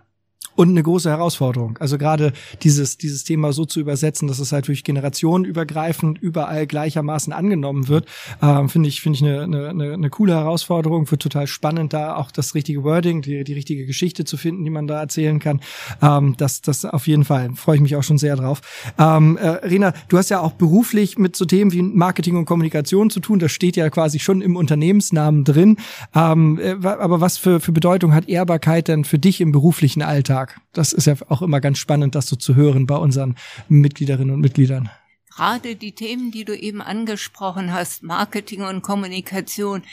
und 0.55 0.69
eine 0.69 0.83
große 0.83 1.09
Herausforderung. 1.09 1.77
Also 1.79 1.97
gerade 1.97 2.33
dieses, 2.63 2.97
dieses 2.97 3.23
Thema 3.23 3.53
so 3.53 3.65
zu 3.65 3.79
übersetzen, 3.79 4.27
dass 4.27 4.39
es 4.39 4.51
halt 4.51 4.67
durch 4.67 4.83
Generationen 4.83 5.45
übergreifend 5.45 6.19
überall 6.21 6.67
gleichermaßen 6.67 7.33
angenommen 7.33 7.87
wird, 7.87 8.05
ähm, 8.41 8.69
finde 8.69 8.89
ich, 8.89 9.01
finde 9.01 9.17
ich 9.17 9.23
eine, 9.23 9.69
eine, 9.69 9.93
eine 9.93 10.09
coole 10.09 10.33
Herausforderung. 10.33 11.09
Wird 11.09 11.21
total 11.21 11.47
spannend, 11.47 11.93
da 11.93 12.15
auch 12.15 12.31
das 12.31 12.55
richtige 12.55 12.83
Wording, 12.83 13.21
die, 13.21 13.43
die 13.43 13.53
richtige 13.53 13.85
Geschichte 13.85 14.25
zu 14.25 14.37
finden, 14.37 14.63
die 14.63 14.69
man 14.69 14.87
da 14.87 14.99
erzählen 14.99 15.39
kann. 15.39 15.61
Ähm, 16.01 16.35
das, 16.37 16.61
das 16.61 16.85
auf 16.85 17.07
jeden 17.07 17.23
Fall 17.23 17.51
freue 17.55 17.75
ich 17.75 17.81
mich 17.81 17.95
auch 17.95 18.03
schon 18.03 18.17
sehr 18.17 18.35
drauf. 18.35 18.61
Ähm, 18.97 19.37
äh, 19.37 19.47
Rena, 19.47 19.93
du 20.09 20.17
hast 20.17 20.29
ja 20.29 20.41
auch 20.41 20.53
beruflich 20.53 21.17
mit 21.17 21.35
so 21.35 21.45
Themen 21.45 21.71
wie 21.71 21.81
Marketing 21.81 22.37
und 22.37 22.45
Kommunikation 22.45 23.09
zu 23.09 23.19
tun. 23.19 23.39
Das 23.39 23.51
steht 23.51 23.75
ja 23.75 23.89
quasi 23.89 24.19
schon 24.19 24.41
im 24.41 24.55
Unternehmensnamen 24.55 25.43
drin. 25.43 25.77
Ähm, 26.15 26.59
äh, 26.59 26.75
aber 26.85 27.21
was 27.21 27.37
für, 27.37 27.59
für 27.59 27.71
Bedeutung 27.71 28.13
hat 28.13 28.27
Ehrbarkeit 28.27 28.87
denn 28.87 29.05
für 29.05 29.19
dich 29.19 29.41
im 29.41 29.51
beruflichen 29.51 30.01
Alltag? 30.01 30.40
Das 30.73 30.93
ist 30.93 31.05
ja 31.05 31.15
auch 31.29 31.41
immer 31.41 31.61
ganz 31.61 31.77
spannend, 31.77 32.15
das 32.15 32.27
so 32.27 32.35
zu 32.35 32.55
hören 32.55 32.85
bei 32.85 32.95
unseren 32.95 33.35
Mitgliederinnen 33.69 34.33
und 34.33 34.41
Mitgliedern. 34.41 34.89
Gerade 35.33 35.75
die 35.77 35.93
Themen, 35.93 36.31
die 36.31 36.43
du 36.43 36.57
eben 36.57 36.81
angesprochen 36.81 37.71
hast, 37.71 38.03
Marketing 38.03 38.63
und 38.63 38.81
Kommunikation, 38.81 39.83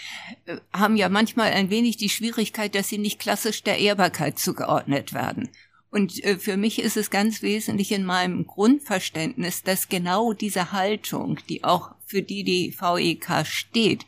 äh, 0.47 0.57
haben 0.73 0.97
ja 0.97 1.09
manchmal 1.09 1.53
ein 1.53 1.71
wenig 1.71 1.97
die 1.97 2.09
Schwierigkeit, 2.09 2.75
dass 2.75 2.89
sie 2.89 2.99
nicht 2.99 3.21
klassisch 3.21 3.63
der 3.63 3.79
Ehrbarkeit 3.79 4.39
zugeordnet 4.39 5.13
werden. 5.13 5.49
Und 5.91 6.23
äh, 6.25 6.39
für 6.39 6.57
mich 6.57 6.81
ist 6.81 6.97
es 6.97 7.11
ganz 7.11 7.41
wesentlich 7.43 7.93
in 7.93 8.05
meinem 8.05 8.47
Grundverständnis, 8.47 9.63
dass 9.63 9.89
genau 9.89 10.33
diese 10.33 10.73
Haltung, 10.73 11.39
die 11.49 11.63
auch 11.63 11.93
für 12.05 12.23
die 12.23 12.43
die 12.43 12.75
VEK 12.77 13.47
steht, 13.47 14.07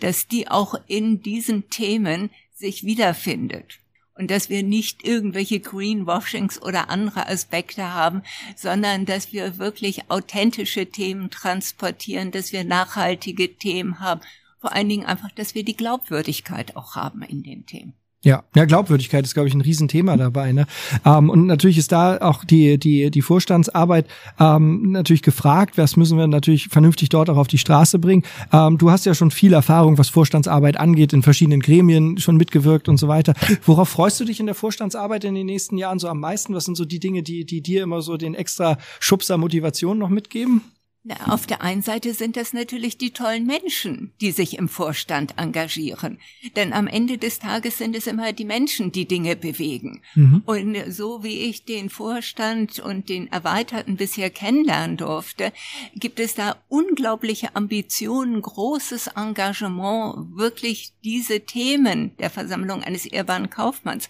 dass 0.00 0.28
die 0.28 0.48
auch 0.48 0.74
in 0.86 1.20
diesen 1.20 1.68
Themen 1.68 2.30
sich 2.54 2.84
wiederfindet 2.84 3.79
und 4.20 4.30
dass 4.30 4.50
wir 4.50 4.62
nicht 4.62 5.02
irgendwelche 5.02 5.60
Greenwashings 5.60 6.60
oder 6.60 6.90
andere 6.90 7.26
Aspekte 7.26 7.94
haben, 7.94 8.22
sondern 8.54 9.06
dass 9.06 9.32
wir 9.32 9.56
wirklich 9.56 10.10
authentische 10.10 10.84
Themen 10.84 11.30
transportieren, 11.30 12.30
dass 12.30 12.52
wir 12.52 12.64
nachhaltige 12.64 13.56
Themen 13.56 13.98
haben, 13.98 14.20
vor 14.60 14.74
allen 14.74 14.90
Dingen 14.90 15.06
einfach, 15.06 15.30
dass 15.30 15.54
wir 15.54 15.64
die 15.64 15.76
Glaubwürdigkeit 15.76 16.76
auch 16.76 16.96
haben 16.96 17.22
in 17.22 17.42
den 17.42 17.64
Themen. 17.64 17.94
Ja, 18.22 18.44
ja, 18.54 18.66
Glaubwürdigkeit 18.66 19.24
ist, 19.24 19.32
glaube 19.32 19.48
ich, 19.48 19.54
ein 19.54 19.62
Riesenthema 19.62 20.14
dabei. 20.18 20.52
Ne? 20.52 20.66
Ähm, 21.06 21.30
und 21.30 21.46
natürlich 21.46 21.78
ist 21.78 21.90
da 21.90 22.18
auch 22.18 22.44
die, 22.44 22.76
die, 22.76 23.10
die 23.10 23.22
Vorstandsarbeit 23.22 24.06
ähm, 24.38 24.92
natürlich 24.92 25.22
gefragt. 25.22 25.78
Was 25.78 25.96
müssen 25.96 26.18
wir 26.18 26.26
natürlich 26.26 26.68
vernünftig 26.68 27.08
dort 27.08 27.30
auch 27.30 27.38
auf 27.38 27.48
die 27.48 27.56
Straße 27.56 27.98
bringen? 27.98 28.24
Ähm, 28.52 28.76
du 28.76 28.90
hast 28.90 29.06
ja 29.06 29.14
schon 29.14 29.30
viel 29.30 29.54
Erfahrung, 29.54 29.96
was 29.96 30.10
Vorstandsarbeit 30.10 30.78
angeht, 30.78 31.14
in 31.14 31.22
verschiedenen 31.22 31.60
Gremien 31.60 32.18
schon 32.18 32.36
mitgewirkt 32.36 32.90
und 32.90 32.98
so 32.98 33.08
weiter. 33.08 33.32
Worauf 33.64 33.88
freust 33.88 34.20
du 34.20 34.26
dich 34.26 34.38
in 34.38 34.44
der 34.44 34.54
Vorstandsarbeit 34.54 35.24
in 35.24 35.34
den 35.34 35.46
nächsten 35.46 35.78
Jahren 35.78 35.98
so 35.98 36.08
am 36.08 36.20
meisten? 36.20 36.54
Was 36.54 36.66
sind 36.66 36.76
so 36.76 36.84
die 36.84 37.00
Dinge, 37.00 37.22
die, 37.22 37.46
die 37.46 37.62
dir 37.62 37.82
immer 37.82 38.02
so 38.02 38.18
den 38.18 38.34
extra 38.34 38.76
Schubser 38.98 39.38
Motivation 39.38 39.96
noch 39.96 40.10
mitgeben? 40.10 40.60
Na, 41.02 41.32
auf 41.32 41.46
der 41.46 41.62
einen 41.62 41.80
Seite 41.80 42.12
sind 42.12 42.36
das 42.36 42.52
natürlich 42.52 42.98
die 42.98 43.12
tollen 43.12 43.46
Menschen, 43.46 44.12
die 44.20 44.32
sich 44.32 44.58
im 44.58 44.68
Vorstand 44.68 45.38
engagieren. 45.38 46.18
Denn 46.56 46.74
am 46.74 46.86
Ende 46.86 47.16
des 47.16 47.38
Tages 47.38 47.78
sind 47.78 47.96
es 47.96 48.06
immer 48.06 48.34
die 48.34 48.44
Menschen, 48.44 48.92
die 48.92 49.08
Dinge 49.08 49.34
bewegen. 49.34 50.02
Mhm. 50.14 50.42
Und 50.44 50.76
so 50.92 51.22
wie 51.22 51.38
ich 51.38 51.64
den 51.64 51.88
Vorstand 51.88 52.80
und 52.80 53.08
den 53.08 53.32
Erweiterten 53.32 53.96
bisher 53.96 54.28
kennenlernen 54.28 54.98
durfte, 54.98 55.54
gibt 55.94 56.20
es 56.20 56.34
da 56.34 56.56
unglaubliche 56.68 57.56
Ambitionen, 57.56 58.42
großes 58.42 59.06
Engagement, 59.16 60.36
wirklich 60.36 60.92
diese 61.02 61.40
Themen 61.40 62.14
der 62.18 62.28
Versammlung 62.28 62.82
eines 62.82 63.06
ehrbaren 63.06 63.48
Kaufmanns 63.48 64.06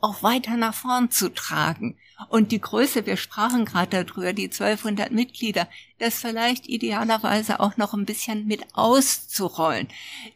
auch 0.00 0.22
weiter 0.22 0.56
nach 0.56 0.74
vorn 0.74 1.10
zu 1.10 1.28
tragen. 1.28 1.98
Und 2.28 2.52
die 2.52 2.60
Größe, 2.60 3.06
wir 3.06 3.16
sprachen 3.16 3.64
gerade 3.64 4.04
darüber, 4.04 4.32
die 4.32 4.44
1200 4.44 5.10
Mitglieder, 5.10 5.68
das 5.98 6.20
vielleicht 6.20 6.68
idealerweise 6.68 7.60
auch 7.60 7.76
noch 7.76 7.94
ein 7.94 8.04
bisschen 8.04 8.46
mit 8.46 8.64
auszurollen, 8.74 9.88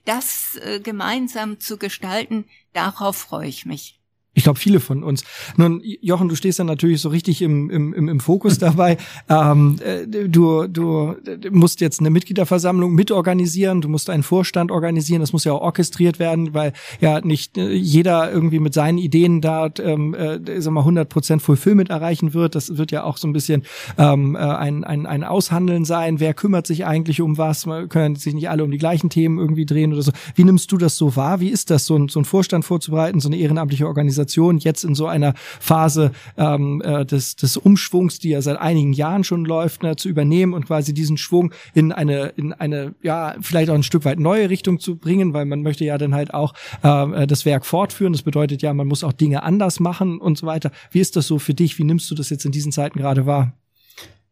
das 0.05 0.57
äh, 0.57 0.81
gemeinsam 0.81 1.61
zu 1.61 1.77
gestalten, 1.77 2.47
darauf 2.73 3.17
freue 3.17 3.49
ich 3.49 3.67
mich. 3.67 3.99
Ich 4.35 4.43
glaube, 4.43 4.59
viele 4.59 4.81
von 4.81 5.05
uns. 5.05 5.25
Nun, 5.57 5.81
Jochen, 6.01 6.29
du 6.29 6.35
stehst 6.35 6.59
dann 6.59 6.67
natürlich 6.67 7.01
so 7.01 7.09
richtig 7.09 7.41
im, 7.41 7.71
im, 7.71 8.09
im 8.09 8.21
Fokus 8.21 8.59
dabei. 8.59 8.97
Ähm, 9.27 9.77
äh, 9.81 10.07
du, 10.07 10.67
du 10.67 11.15
musst 11.51 11.81
jetzt 11.81 12.01
eine 12.01 12.11
Mitgliederversammlung 12.11 12.95
mitorganisieren, 12.95 13.81
du 13.81 13.89
musst 13.89 14.11
einen 14.11 14.23
Vorstand 14.23 14.71
organisieren, 14.71 15.21
das 15.21 15.33
muss 15.33 15.45
ja 15.45 15.53
auch 15.53 15.63
orchestriert 15.63 16.19
werden, 16.19 16.53
weil 16.53 16.73
ja 17.01 17.21
nicht 17.21 17.57
äh, 17.57 17.73
jeder 17.73 18.31
irgendwie 18.31 18.59
mit 18.59 18.75
seinen 18.75 18.99
Ideen 18.99 19.41
da, 19.41 19.71
ähm, 19.79 20.15
äh, 20.15 20.61
sag 20.61 20.73
mal, 20.73 20.81
100 20.81 21.09
Prozent 21.09 21.43
Fulfillment 21.43 21.91
erreichen 21.91 22.35
wird. 22.35 22.55
Das 22.55 22.77
wird 22.77 22.93
ja 22.93 23.05
auch 23.05 23.17
so 23.17 23.27
ein 23.27 23.33
bisschen 23.33 23.63
ähm, 23.97 24.35
äh, 24.35 24.39
ein, 24.41 24.85
ein, 24.85 25.07
ein 25.07 25.25
Aushandeln 25.25 25.85
sein. 25.85 26.21
Wer 26.21 26.35
kümmert 26.35 26.67
sich 26.67 26.85
eigentlich 26.85 27.21
um 27.21 27.39
was? 27.39 27.67
Man 27.67 27.89
können 27.89 28.17
sich 28.17 28.35
nicht 28.35 28.51
alle 28.51 28.65
um 28.65 28.71
die 28.71 28.79
gleichen 28.79 29.11
Themen 29.11 29.39
irgendwie 29.39 29.67
drehen 29.67 29.93
oder 29.93 30.03
so. 30.03 30.13
Wie 30.35 30.45
nimmst 30.45 30.71
du 30.71 30.77
das 30.77 30.97
so 30.97 31.17
wahr? 31.17 31.41
Wie 31.41 31.49
ist 31.49 31.71
das, 31.71 31.87
so 31.87 31.97
ein, 31.97 32.09
so 32.09 32.21
ein 32.21 32.25
Vorstand 32.25 32.65
vorzubereiten, 32.65 33.21
so 33.21 33.29
eine 33.29 33.37
ehrenamtliche 33.37 33.87
Organisation? 33.87 34.24
Organisation 34.25 34.59
jetzt 34.59 34.85
in 34.85 34.95
so 34.95 35.07
einer 35.07 35.35
Phase 35.37 36.13
ähm, 36.37 36.83
äh, 36.85 37.05
des, 37.05 37.37
des 37.37 37.57
Umschwungs, 37.57 38.19
die 38.19 38.31
ja 38.31 38.43
seit 38.43 38.59
einigen 38.59 38.93
Jahren 38.93 39.25
schon 39.25 39.45
läuft, 39.45 39.83
ne, 39.83 39.97
zu 39.97 40.09
übernehmen 40.09 40.55
und 40.55 40.67
quasi 40.67 40.95
diesen 40.95 41.17
Schwung 41.17 41.53
in 41.75 41.93
eine, 41.93 42.29
in 42.37 42.53
eine, 42.53 42.95
ja, 43.03 43.35
vielleicht 43.41 43.71
auch 43.71 43.75
ein 43.75 43.83
Stück 43.83 44.05
weit 44.05 44.19
neue 44.19 44.51
Richtung 44.51 44.81
zu 44.81 44.97
bringen, 44.97 45.33
weil 45.35 45.45
man 45.45 45.63
möchte 45.63 45.85
ja 45.85 45.99
dann 45.99 46.15
halt 46.15 46.33
auch 46.33 46.55
äh, 46.83 47.27
das 47.27 47.45
Werk 47.45 47.67
fortführen. 47.67 48.13
Das 48.13 48.23
bedeutet 48.23 48.63
ja, 48.63 48.73
man 48.73 48.87
muss 48.87 49.05
auch 49.05 49.13
Dinge 49.13 49.43
anders 49.43 49.81
machen 49.81 50.19
und 50.19 50.39
so 50.39 50.47
weiter. 50.47 50.71
Wie 50.91 51.01
ist 51.01 51.17
das 51.17 51.27
so 51.27 51.39
für 51.39 51.55
dich? 51.55 51.79
Wie 51.79 51.85
nimmst 51.85 52.11
du 52.11 52.15
das 52.15 52.31
jetzt 52.31 52.45
in 52.45 52.53
diesen 52.53 52.73
Zeiten 52.73 52.99
gerade 52.99 53.27
wahr? 53.27 53.53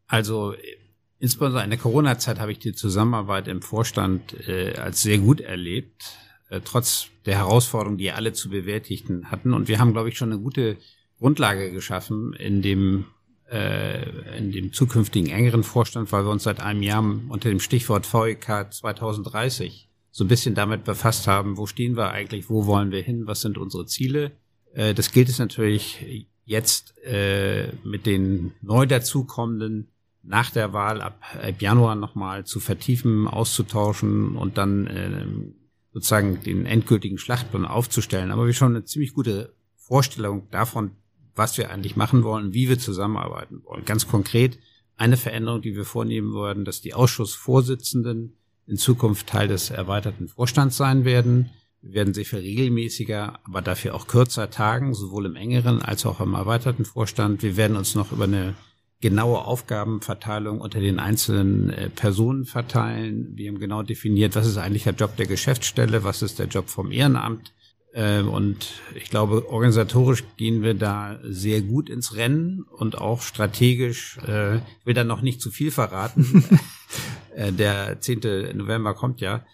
Also 0.07 0.55
insbesondere 1.19 1.65
in 1.65 1.71
der 1.71 1.79
Corona-Zeit 1.79 2.41
habe 2.41 2.53
ich 2.53 2.59
die 2.59 2.73
Zusammenarbeit 2.73 3.49
im 3.49 3.63
Vorstand 3.63 4.35
äh, 4.49 4.75
als 4.77 5.03
sehr 5.03 5.19
gut 5.19 5.41
erlebt. 5.41 6.17
Äh, 6.53 6.61
trotz 6.63 7.07
der 7.25 7.39
Herausforderungen, 7.39 7.97
die 7.97 8.13
alle 8.13 8.35
zu 8.35 8.51
bewältigen 8.51 9.31
hatten. 9.31 9.55
Und 9.55 9.69
wir 9.69 9.79
haben, 9.79 9.95
glaube 9.95 10.11
ich, 10.11 10.19
schon 10.19 10.33
eine 10.33 10.43
gute 10.43 10.77
Grundlage 11.19 11.73
geschaffen 11.73 12.35
in 12.35 12.61
dem 12.61 13.07
äh, 13.51 14.37
in 14.37 14.53
dem 14.53 14.73
zukünftigen 14.73 15.31
engeren 15.31 15.63
Vorstand, 15.63 16.13
weil 16.13 16.25
wir 16.25 16.31
uns 16.31 16.43
seit 16.43 16.61
einem 16.61 16.83
Jahr 16.83 17.03
unter 17.03 17.49
dem 17.49 17.61
Stichwort 17.61 18.13
VEK 18.13 18.71
2030 18.71 19.89
so 20.11 20.25
ein 20.25 20.29
bisschen 20.29 20.55
damit 20.55 20.85
befasst 20.85 21.27
haben, 21.27 21.57
wo 21.57 21.67
stehen 21.67 21.97
wir 21.97 22.11
eigentlich, 22.11 22.51
wo 22.51 22.67
wollen 22.67 22.91
wir 22.91 23.01
hin, 23.01 23.27
was 23.27 23.41
sind 23.41 23.57
unsere 23.57 23.87
Ziele. 23.87 24.33
Äh, 24.75 24.93
das 24.93 25.11
gilt 25.11 25.31
es 25.31 25.39
natürlich 25.39 26.27
jetzt 26.45 26.99
äh, 26.99 27.73
mit 27.83 28.05
den 28.05 28.53
neu 28.61 28.85
dazukommenden 28.85 29.89
nach 30.23 30.51
der 30.51 30.75
Wahl 30.75 31.01
ab, 31.01 31.19
ab 31.35 31.63
Januar 31.63 31.95
nochmal 31.95 32.45
zu 32.45 32.61
vertiefen, 32.61 33.27
auszutauschen 33.27 34.37
und 34.37 34.59
dann 34.59 34.87
äh, 34.87 35.62
sozusagen 35.93 36.43
den 36.43 36.67
endgültigen 36.67 37.19
Schlachtplan 37.19 37.67
aufzustellen. 37.67 38.31
Aber 38.31 38.47
wir 38.47 38.55
schon 38.55 38.75
eine 38.75 38.85
ziemlich 38.85 39.13
gute 39.13 39.55
Vorstellung 39.77 40.49
davon, 40.51 40.93
was 41.35 41.59
wir 41.59 41.71
eigentlich 41.71 41.97
machen 41.97 42.25
wollen, 42.25 42.55
wie 42.55 42.69
wir 42.69 42.79
zusammenarbeiten 42.79 43.63
wollen. 43.65 43.85
Ganz 43.85 44.09
konkret 44.09 44.59
eine 44.97 45.17
Veränderung, 45.17 45.63
die 45.63 45.77
wir 45.77 45.85
vornehmen 45.85 46.33
wollen, 46.33 46.65
dass 46.65 46.81
die 46.81 46.95
Ausschussvorsitzenden 46.95 48.37
in 48.67 48.77
Zukunft 48.77 49.27
Teil 49.27 49.49
des 49.49 49.71
erweiterten 49.71 50.29
Vorstands 50.29 50.77
sein 50.77 51.05
werden. 51.05 51.51
Wir 51.81 51.95
werden 51.95 52.15
sehr 52.15 52.25
viel 52.25 52.39
regelmäßiger, 52.39 53.41
aber 53.45 53.61
dafür 53.61 53.95
auch 53.95 54.07
kürzer 54.07 54.51
tagen, 54.51 54.95
sowohl 54.95 55.27
im 55.27 55.37
engeren 55.37 55.83
als 55.83 56.07
auch 56.07 56.21
im 56.21 56.35
erweiterten 56.35 56.85
Vorstand. 56.85 57.43
Wir 57.43 57.57
werden 57.57 57.77
uns 57.77 57.95
noch 57.95 58.13
über 58.13 58.25
eine 58.25 58.55
genaue 59.03 59.45
Aufgabenverteilung 59.45 60.61
unter 60.61 60.81
den 60.81 60.99
einzelnen 60.99 61.69
äh, 61.71 61.91
Personen 61.91 62.47
verteilen. 62.47 63.33
Wir 63.35 63.51
haben 63.51 63.59
genau 63.59 63.83
definiert, 63.83 64.35
was 64.37 64.47
ist 64.47 64.57
eigentlich 64.57 64.85
der 64.85 64.95
Job 64.95 65.17
der 65.17 65.27
Geschäftsstelle, 65.27 66.05
was 66.05 66.23
ist 66.23 66.39
der 66.39 66.47
Job 66.47 66.71
vom 66.71 66.91
Ehrenamt. 66.91 67.53
Ähm, 67.93 68.29
und 68.29 68.69
ich 68.95 69.11
glaube, 69.11 69.51
organisatorisch 69.51 70.25
gehen 70.37 70.63
wir 70.63 70.75
da 70.75 71.19
sehr 71.25 71.61
gut 71.61 71.91
ins 71.91 72.15
Rennen 72.15 72.63
und 72.63 72.97
auch 72.97 73.21
strategisch, 73.21 74.19
äh, 74.27 74.57
ich 74.57 74.87
will 74.87 74.95
da 74.95 75.05
noch 75.05 75.21
nicht 75.21 75.43
zu 75.43 75.51
viel 75.51 75.71
verraten. 75.71 76.45
Äh, 77.35 77.51
der 77.51 77.99
10. 77.99 78.55
November 78.59 78.93
kommt 78.93 79.23
ja, 79.23 79.47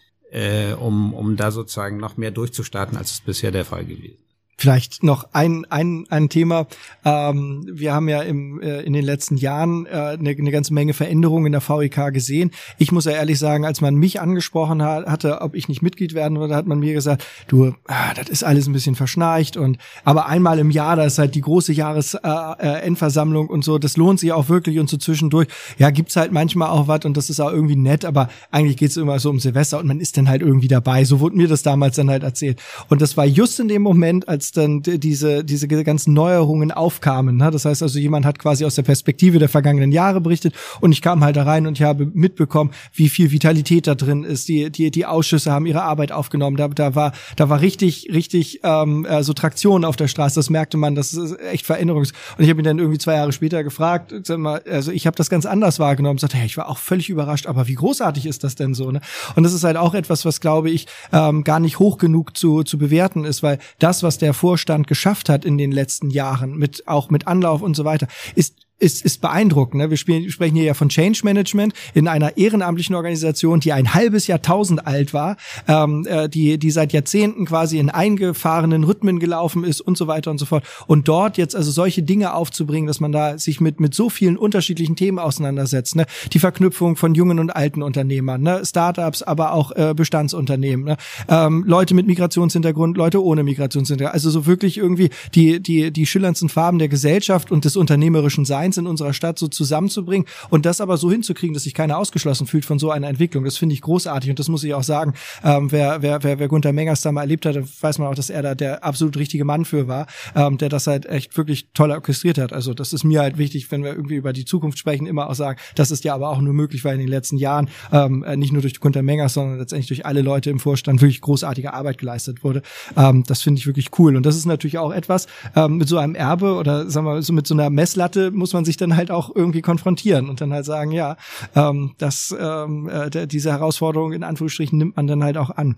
um, 0.80 1.14
um 1.14 1.36
da 1.36 1.52
sozusagen 1.52 1.98
noch 1.98 2.16
mehr 2.16 2.32
durchzustarten, 2.32 2.98
als 2.98 3.12
es 3.12 3.20
bisher 3.20 3.52
der 3.52 3.64
Fall 3.64 3.84
gewesen 3.84 4.18
Vielleicht 4.60 5.04
noch 5.04 5.28
ein, 5.34 5.66
ein, 5.70 6.04
ein 6.10 6.28
Thema. 6.28 6.66
Ähm, 7.04 7.64
wir 7.70 7.94
haben 7.94 8.08
ja 8.08 8.22
im, 8.22 8.60
äh, 8.60 8.80
in 8.80 8.92
den 8.92 9.04
letzten 9.04 9.36
Jahren 9.36 9.86
äh, 9.86 9.90
eine, 10.18 10.30
eine 10.30 10.50
ganze 10.50 10.74
Menge 10.74 10.94
Veränderungen 10.94 11.46
in 11.46 11.52
der 11.52 11.62
VIK 11.62 12.12
gesehen. 12.12 12.50
Ich 12.76 12.90
muss 12.90 13.04
ja 13.04 13.12
ehrlich 13.12 13.38
sagen, 13.38 13.64
als 13.64 13.80
man 13.80 13.94
mich 13.94 14.20
angesprochen 14.20 14.82
hat, 14.82 15.06
hatte, 15.06 15.42
ob 15.42 15.54
ich 15.54 15.68
nicht 15.68 15.80
Mitglied 15.80 16.12
werden 16.12 16.40
würde, 16.40 16.56
hat 16.56 16.66
man 16.66 16.80
mir 16.80 16.92
gesagt, 16.92 17.24
du, 17.46 17.72
ah, 17.86 18.12
das 18.14 18.28
ist 18.28 18.42
alles 18.42 18.66
ein 18.66 18.72
bisschen 18.72 18.96
verschnarcht 18.96 19.56
und 19.56 19.78
aber 20.02 20.26
einmal 20.26 20.58
im 20.58 20.72
Jahr, 20.72 20.96
da 20.96 21.04
ist 21.04 21.20
halt 21.20 21.36
die 21.36 21.40
große 21.40 21.72
Jahresendversammlung 21.72 23.46
äh, 23.46 23.50
äh 23.50 23.52
und 23.52 23.62
so, 23.62 23.78
das 23.78 23.96
lohnt 23.96 24.18
sich 24.18 24.32
auch 24.32 24.48
wirklich 24.48 24.80
und 24.80 24.90
so 24.90 24.96
zwischendurch. 24.96 25.46
Ja, 25.78 25.90
gibt's 25.90 26.16
halt 26.16 26.32
manchmal 26.32 26.70
auch 26.70 26.88
was 26.88 27.04
und 27.04 27.16
das 27.16 27.30
ist 27.30 27.38
auch 27.38 27.52
irgendwie 27.52 27.76
nett, 27.76 28.04
aber 28.04 28.28
eigentlich 28.50 28.76
geht's 28.76 28.96
immer 28.96 29.20
so 29.20 29.30
um 29.30 29.38
Silvester 29.38 29.78
und 29.78 29.86
man 29.86 30.00
ist 30.00 30.16
dann 30.16 30.28
halt 30.28 30.42
irgendwie 30.42 30.66
dabei. 30.66 31.04
So 31.04 31.20
wurde 31.20 31.36
mir 31.36 31.46
das 31.46 31.62
damals 31.62 31.94
dann 31.94 32.10
halt 32.10 32.24
erzählt. 32.24 32.60
Und 32.88 33.00
das 33.00 33.16
war 33.16 33.24
just 33.24 33.60
in 33.60 33.68
dem 33.68 33.82
Moment, 33.82 34.28
als 34.28 34.47
dann 34.52 34.82
diese, 34.82 35.44
diese 35.44 35.68
ganzen 35.68 36.12
Neuerungen 36.12 36.72
aufkamen. 36.72 37.36
Ne? 37.36 37.50
Das 37.50 37.64
heißt 37.64 37.82
also, 37.82 37.98
jemand 37.98 38.26
hat 38.26 38.38
quasi 38.38 38.64
aus 38.64 38.74
der 38.74 38.82
Perspektive 38.82 39.38
der 39.38 39.48
vergangenen 39.48 39.92
Jahre 39.92 40.20
berichtet 40.20 40.54
und 40.80 40.92
ich 40.92 41.02
kam 41.02 41.22
halt 41.24 41.36
da 41.36 41.44
rein 41.44 41.66
und 41.66 41.78
ich 41.78 41.82
habe 41.82 42.06
mitbekommen, 42.12 42.70
wie 42.92 43.08
viel 43.08 43.30
Vitalität 43.30 43.86
da 43.86 43.94
drin 43.94 44.24
ist. 44.24 44.48
Die, 44.48 44.70
die, 44.70 44.90
die 44.90 45.06
Ausschüsse 45.06 45.52
haben 45.52 45.66
ihre 45.66 45.82
Arbeit 45.82 46.12
aufgenommen. 46.12 46.56
Da, 46.56 46.68
da 46.68 46.94
war, 46.94 47.12
da 47.36 47.48
war 47.48 47.60
richtig, 47.60 48.08
richtig 48.12 48.60
ähm, 48.62 49.04
äh, 49.04 49.22
so 49.22 49.32
Traktion 49.32 49.84
auf 49.84 49.96
der 49.96 50.08
Straße. 50.08 50.36
Das 50.36 50.50
merkte 50.50 50.76
man, 50.76 50.94
das 50.94 51.14
ist 51.14 51.38
echt 51.40 51.66
Veränderungs. 51.66 52.12
Und 52.36 52.44
ich 52.44 52.50
habe 52.50 52.60
ihn 52.60 52.64
dann 52.64 52.78
irgendwie 52.78 52.98
zwei 52.98 53.14
Jahre 53.14 53.32
später 53.32 53.64
gefragt, 53.64 54.14
sag 54.24 54.38
mal, 54.38 54.62
also 54.70 54.92
ich 54.92 55.06
habe 55.06 55.16
das 55.16 55.30
ganz 55.30 55.46
anders 55.46 55.78
wahrgenommen. 55.78 56.18
Sagte, 56.18 56.36
hey, 56.36 56.46
ich 56.46 56.56
war 56.56 56.68
auch 56.68 56.78
völlig 56.78 57.08
überrascht, 57.08 57.46
aber 57.46 57.68
wie 57.68 57.74
großartig 57.74 58.26
ist 58.26 58.44
das 58.44 58.54
denn 58.54 58.74
so? 58.74 58.90
Ne? 58.90 59.00
Und 59.36 59.42
das 59.42 59.52
ist 59.52 59.64
halt 59.64 59.76
auch 59.76 59.94
etwas, 59.94 60.24
was 60.24 60.40
glaube 60.40 60.70
ich 60.70 60.86
ähm, 61.12 61.44
gar 61.44 61.60
nicht 61.60 61.78
hoch 61.78 61.98
genug 61.98 62.36
zu, 62.36 62.62
zu 62.62 62.78
bewerten 62.78 63.24
ist, 63.24 63.42
weil 63.42 63.58
das, 63.78 64.02
was 64.02 64.18
der 64.18 64.34
Vorstand 64.38 64.86
geschafft 64.86 65.28
hat 65.28 65.44
in 65.44 65.58
den 65.58 65.72
letzten 65.72 66.10
Jahren, 66.10 66.56
mit 66.56 66.86
auch 66.86 67.10
mit 67.10 67.26
Anlauf 67.26 67.60
und 67.60 67.74
so 67.74 67.84
weiter, 67.84 68.06
ist 68.34 68.67
ist, 68.78 69.04
ist 69.04 69.20
beeindruckend. 69.20 69.82
Ne? 69.82 69.90
Wir 69.90 69.96
spielen, 69.96 70.30
sprechen 70.30 70.56
hier 70.56 70.64
ja 70.64 70.74
von 70.74 70.88
Change 70.88 71.20
Management 71.24 71.74
in 71.94 72.08
einer 72.08 72.36
ehrenamtlichen 72.36 72.94
Organisation, 72.94 73.60
die 73.60 73.72
ein 73.72 73.94
halbes 73.94 74.26
Jahrtausend 74.26 74.86
alt 74.86 75.12
war, 75.12 75.36
ähm, 75.66 76.06
äh, 76.08 76.28
die, 76.28 76.58
die 76.58 76.70
seit 76.70 76.92
Jahrzehnten 76.92 77.46
quasi 77.46 77.78
in 77.78 77.90
eingefahrenen 77.90 78.84
Rhythmen 78.84 79.18
gelaufen 79.18 79.64
ist 79.64 79.80
und 79.80 79.98
so 79.98 80.06
weiter 80.06 80.30
und 80.30 80.38
so 80.38 80.46
fort. 80.46 80.64
Und 80.86 81.08
dort 81.08 81.38
jetzt 81.38 81.56
also 81.56 81.70
solche 81.70 82.02
Dinge 82.02 82.34
aufzubringen, 82.34 82.86
dass 82.86 83.00
man 83.00 83.12
da 83.12 83.38
sich 83.38 83.60
mit, 83.60 83.80
mit 83.80 83.94
so 83.94 84.10
vielen 84.10 84.36
unterschiedlichen 84.36 84.96
Themen 84.96 85.18
auseinandersetzt. 85.18 85.96
Ne? 85.96 86.06
Die 86.32 86.38
Verknüpfung 86.38 86.96
von 86.96 87.14
jungen 87.14 87.38
und 87.40 87.50
alten 87.50 87.82
Unternehmern, 87.82 88.42
ne? 88.42 88.62
Startups, 88.64 89.22
aber 89.22 89.52
auch 89.52 89.72
äh, 89.72 89.94
Bestandsunternehmen, 89.94 90.84
ne? 90.84 90.96
ähm, 91.28 91.64
Leute 91.66 91.94
mit 91.94 92.06
Migrationshintergrund, 92.06 92.96
Leute 92.96 93.22
ohne 93.22 93.42
Migrationshintergrund. 93.42 94.14
Also 94.14 94.30
so 94.30 94.46
wirklich 94.46 94.78
irgendwie 94.78 95.10
die, 95.34 95.60
die, 95.60 95.90
die 95.90 96.06
schillerndsten 96.06 96.48
Farben 96.48 96.78
der 96.78 96.88
Gesellschaft 96.88 97.50
und 97.50 97.64
des 97.64 97.76
unternehmerischen 97.76 98.44
Seins 98.44 98.67
Vereins 98.68 98.76
in 98.76 98.86
unserer 98.86 99.12
Stadt 99.12 99.38
so 99.38 99.48
zusammenzubringen 99.48 100.26
und 100.50 100.66
das 100.66 100.80
aber 100.80 100.96
so 100.96 101.10
hinzukriegen, 101.10 101.54
dass 101.54 101.64
sich 101.64 101.74
keiner 101.74 101.98
ausgeschlossen 101.98 102.46
fühlt 102.46 102.64
von 102.64 102.78
so 102.78 102.90
einer 102.90 103.08
Entwicklung. 103.08 103.44
Das 103.44 103.56
finde 103.56 103.74
ich 103.74 103.82
großartig 103.82 104.30
und 104.30 104.38
das 104.38 104.48
muss 104.48 104.64
ich 104.64 104.74
auch 104.74 104.82
sagen. 104.82 105.14
Ähm, 105.44 105.72
wer, 105.72 106.02
wer, 106.02 106.22
wer, 106.22 106.38
wer 106.38 106.48
Gunter 106.48 106.72
Mengers 106.72 107.02
da 107.02 107.12
mal 107.12 107.22
erlebt 107.22 107.46
hat, 107.46 107.56
weiß 107.56 107.98
man 107.98 108.08
auch, 108.08 108.14
dass 108.14 108.30
er 108.30 108.42
da 108.42 108.54
der 108.54 108.84
absolut 108.84 109.16
richtige 109.16 109.44
Mann 109.44 109.64
für 109.64 109.88
war, 109.88 110.06
ähm, 110.34 110.58
der 110.58 110.68
das 110.68 110.86
halt 110.86 111.06
echt 111.06 111.36
wirklich 111.36 111.68
toll 111.74 111.90
orchestriert 111.90 112.38
hat. 112.38 112.52
Also 112.52 112.74
das 112.74 112.92
ist 112.92 113.04
mir 113.04 113.20
halt 113.20 113.38
wichtig, 113.38 113.70
wenn 113.70 113.82
wir 113.82 113.94
irgendwie 113.94 114.16
über 114.16 114.32
die 114.32 114.44
Zukunft 114.44 114.78
sprechen, 114.78 115.06
immer 115.06 115.28
auch 115.28 115.34
sagen, 115.34 115.58
das 115.74 115.90
ist 115.90 116.04
ja 116.04 116.14
aber 116.14 116.28
auch 116.28 116.40
nur 116.40 116.54
möglich, 116.54 116.84
weil 116.84 116.94
in 116.94 117.00
den 117.00 117.08
letzten 117.08 117.36
Jahren 117.36 117.68
ähm, 117.92 118.22
äh, 118.24 118.36
nicht 118.36 118.52
nur 118.52 118.62
durch 118.62 118.78
Gunter 118.80 119.02
Mengers, 119.02 119.34
sondern 119.34 119.58
letztendlich 119.58 119.88
durch 119.88 120.06
alle 120.06 120.22
Leute 120.22 120.50
im 120.50 120.58
Vorstand 120.58 121.00
wirklich 121.00 121.20
großartige 121.20 121.72
Arbeit 121.72 121.98
geleistet 121.98 122.44
wurde. 122.44 122.62
Ähm, 122.96 123.24
das 123.26 123.42
finde 123.42 123.58
ich 123.58 123.66
wirklich 123.66 123.88
cool. 123.98 124.16
Und 124.16 124.26
das 124.26 124.36
ist 124.36 124.46
natürlich 124.46 124.78
auch 124.78 124.92
etwas 124.92 125.26
ähm, 125.56 125.76
mit 125.78 125.88
so 125.88 125.98
einem 125.98 126.14
Erbe 126.14 126.54
oder 126.54 126.88
sagen 126.90 127.06
wir 127.06 127.22
so 127.22 127.32
mit 127.32 127.46
so 127.46 127.54
einer 127.54 127.70
Messlatte 127.70 128.30
muss 128.32 128.52
man 128.52 128.57
man 128.58 128.64
sich 128.64 128.76
dann 128.76 128.96
halt 128.96 129.10
auch 129.10 129.34
irgendwie 129.34 129.62
konfrontieren 129.62 130.28
und 130.28 130.40
dann 130.40 130.52
halt 130.52 130.64
sagen, 130.64 130.90
ja, 130.90 131.16
ähm, 131.54 131.94
das, 131.98 132.34
ähm, 132.38 132.88
äh, 132.88 133.26
diese 133.26 133.52
Herausforderung 133.52 134.12
in 134.12 134.24
Anführungsstrichen 134.24 134.76
nimmt 134.76 134.96
man 134.96 135.06
dann 135.06 135.22
halt 135.22 135.38
auch 135.38 135.50
an. 135.50 135.76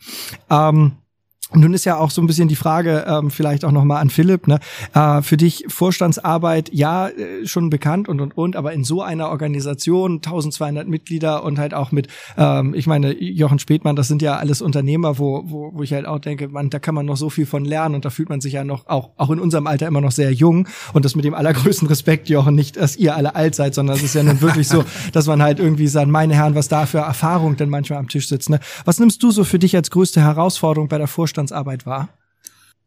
Ähm, 0.48 0.92
nun 1.54 1.74
ist 1.74 1.84
ja 1.84 1.96
auch 1.96 2.10
so 2.10 2.22
ein 2.22 2.26
bisschen 2.26 2.48
die 2.48 2.56
Frage, 2.56 3.04
ähm, 3.08 3.30
vielleicht 3.30 3.64
auch 3.64 3.72
nochmal 3.72 4.00
an 4.00 4.10
Philipp, 4.10 4.46
ne? 4.46 4.60
Äh, 4.94 5.22
für 5.22 5.36
dich 5.36 5.64
Vorstandsarbeit, 5.68 6.70
ja, 6.72 7.08
äh, 7.08 7.46
schon 7.46 7.70
bekannt 7.70 8.08
und 8.08 8.20
und 8.20 8.36
und, 8.36 8.56
aber 8.56 8.72
in 8.72 8.84
so 8.84 9.02
einer 9.02 9.30
Organisation, 9.30 10.16
1200 10.16 10.86
Mitglieder 10.86 11.42
und 11.42 11.58
halt 11.58 11.74
auch 11.74 11.90
mit, 11.90 12.08
ähm, 12.36 12.74
ich 12.74 12.86
meine, 12.86 13.12
Jochen 13.20 13.58
Spätmann, 13.58 13.96
das 13.96 14.06
sind 14.06 14.22
ja 14.22 14.36
alles 14.36 14.62
Unternehmer, 14.62 15.18
wo, 15.18 15.42
wo, 15.46 15.72
wo 15.74 15.82
ich 15.82 15.92
halt 15.92 16.06
auch 16.06 16.20
denke, 16.20 16.48
man, 16.48 16.70
da 16.70 16.78
kann 16.78 16.94
man 16.94 17.06
noch 17.06 17.16
so 17.16 17.30
viel 17.30 17.46
von 17.46 17.64
lernen 17.64 17.96
und 17.96 18.04
da 18.04 18.10
fühlt 18.10 18.28
man 18.28 18.40
sich 18.40 18.52
ja 18.52 18.62
noch, 18.62 18.86
auch, 18.86 19.10
auch 19.16 19.30
in 19.30 19.40
unserem 19.40 19.66
Alter 19.66 19.88
immer 19.88 20.00
noch 20.00 20.12
sehr 20.12 20.32
jung 20.32 20.68
und 20.92 21.04
das 21.04 21.16
mit 21.16 21.24
dem 21.24 21.34
allergrößten 21.34 21.88
Respekt, 21.88 22.28
Jochen, 22.28 22.54
nicht, 22.54 22.76
dass 22.76 22.96
ihr 22.96 23.16
alle 23.16 23.34
alt 23.34 23.56
seid, 23.56 23.74
sondern 23.74 23.96
es 23.96 24.02
ist 24.04 24.14
ja 24.14 24.22
nun 24.22 24.40
wirklich 24.40 24.68
so, 24.68 24.84
dass 25.12 25.26
man 25.26 25.42
halt 25.42 25.58
irgendwie 25.58 25.88
sagt, 25.88 26.08
meine 26.08 26.34
Herren, 26.34 26.54
was 26.54 26.68
da 26.68 26.86
für 26.86 26.98
Erfahrung 26.98 27.56
denn 27.56 27.70
manchmal 27.70 27.98
am 27.98 28.08
Tisch 28.08 28.28
sitzt, 28.28 28.50
ne? 28.50 28.60
Was 28.84 29.00
nimmst 29.00 29.22
du 29.22 29.32
so 29.32 29.42
für 29.42 29.58
dich 29.58 29.74
als 29.74 29.90
größte 29.90 30.20
Herausforderung 30.20 30.88
bei 30.88 30.98
der 30.98 31.08
Vorstandsarbeit 31.08 31.29
Vorstandsarbeit 31.30 31.86
war? 31.86 32.08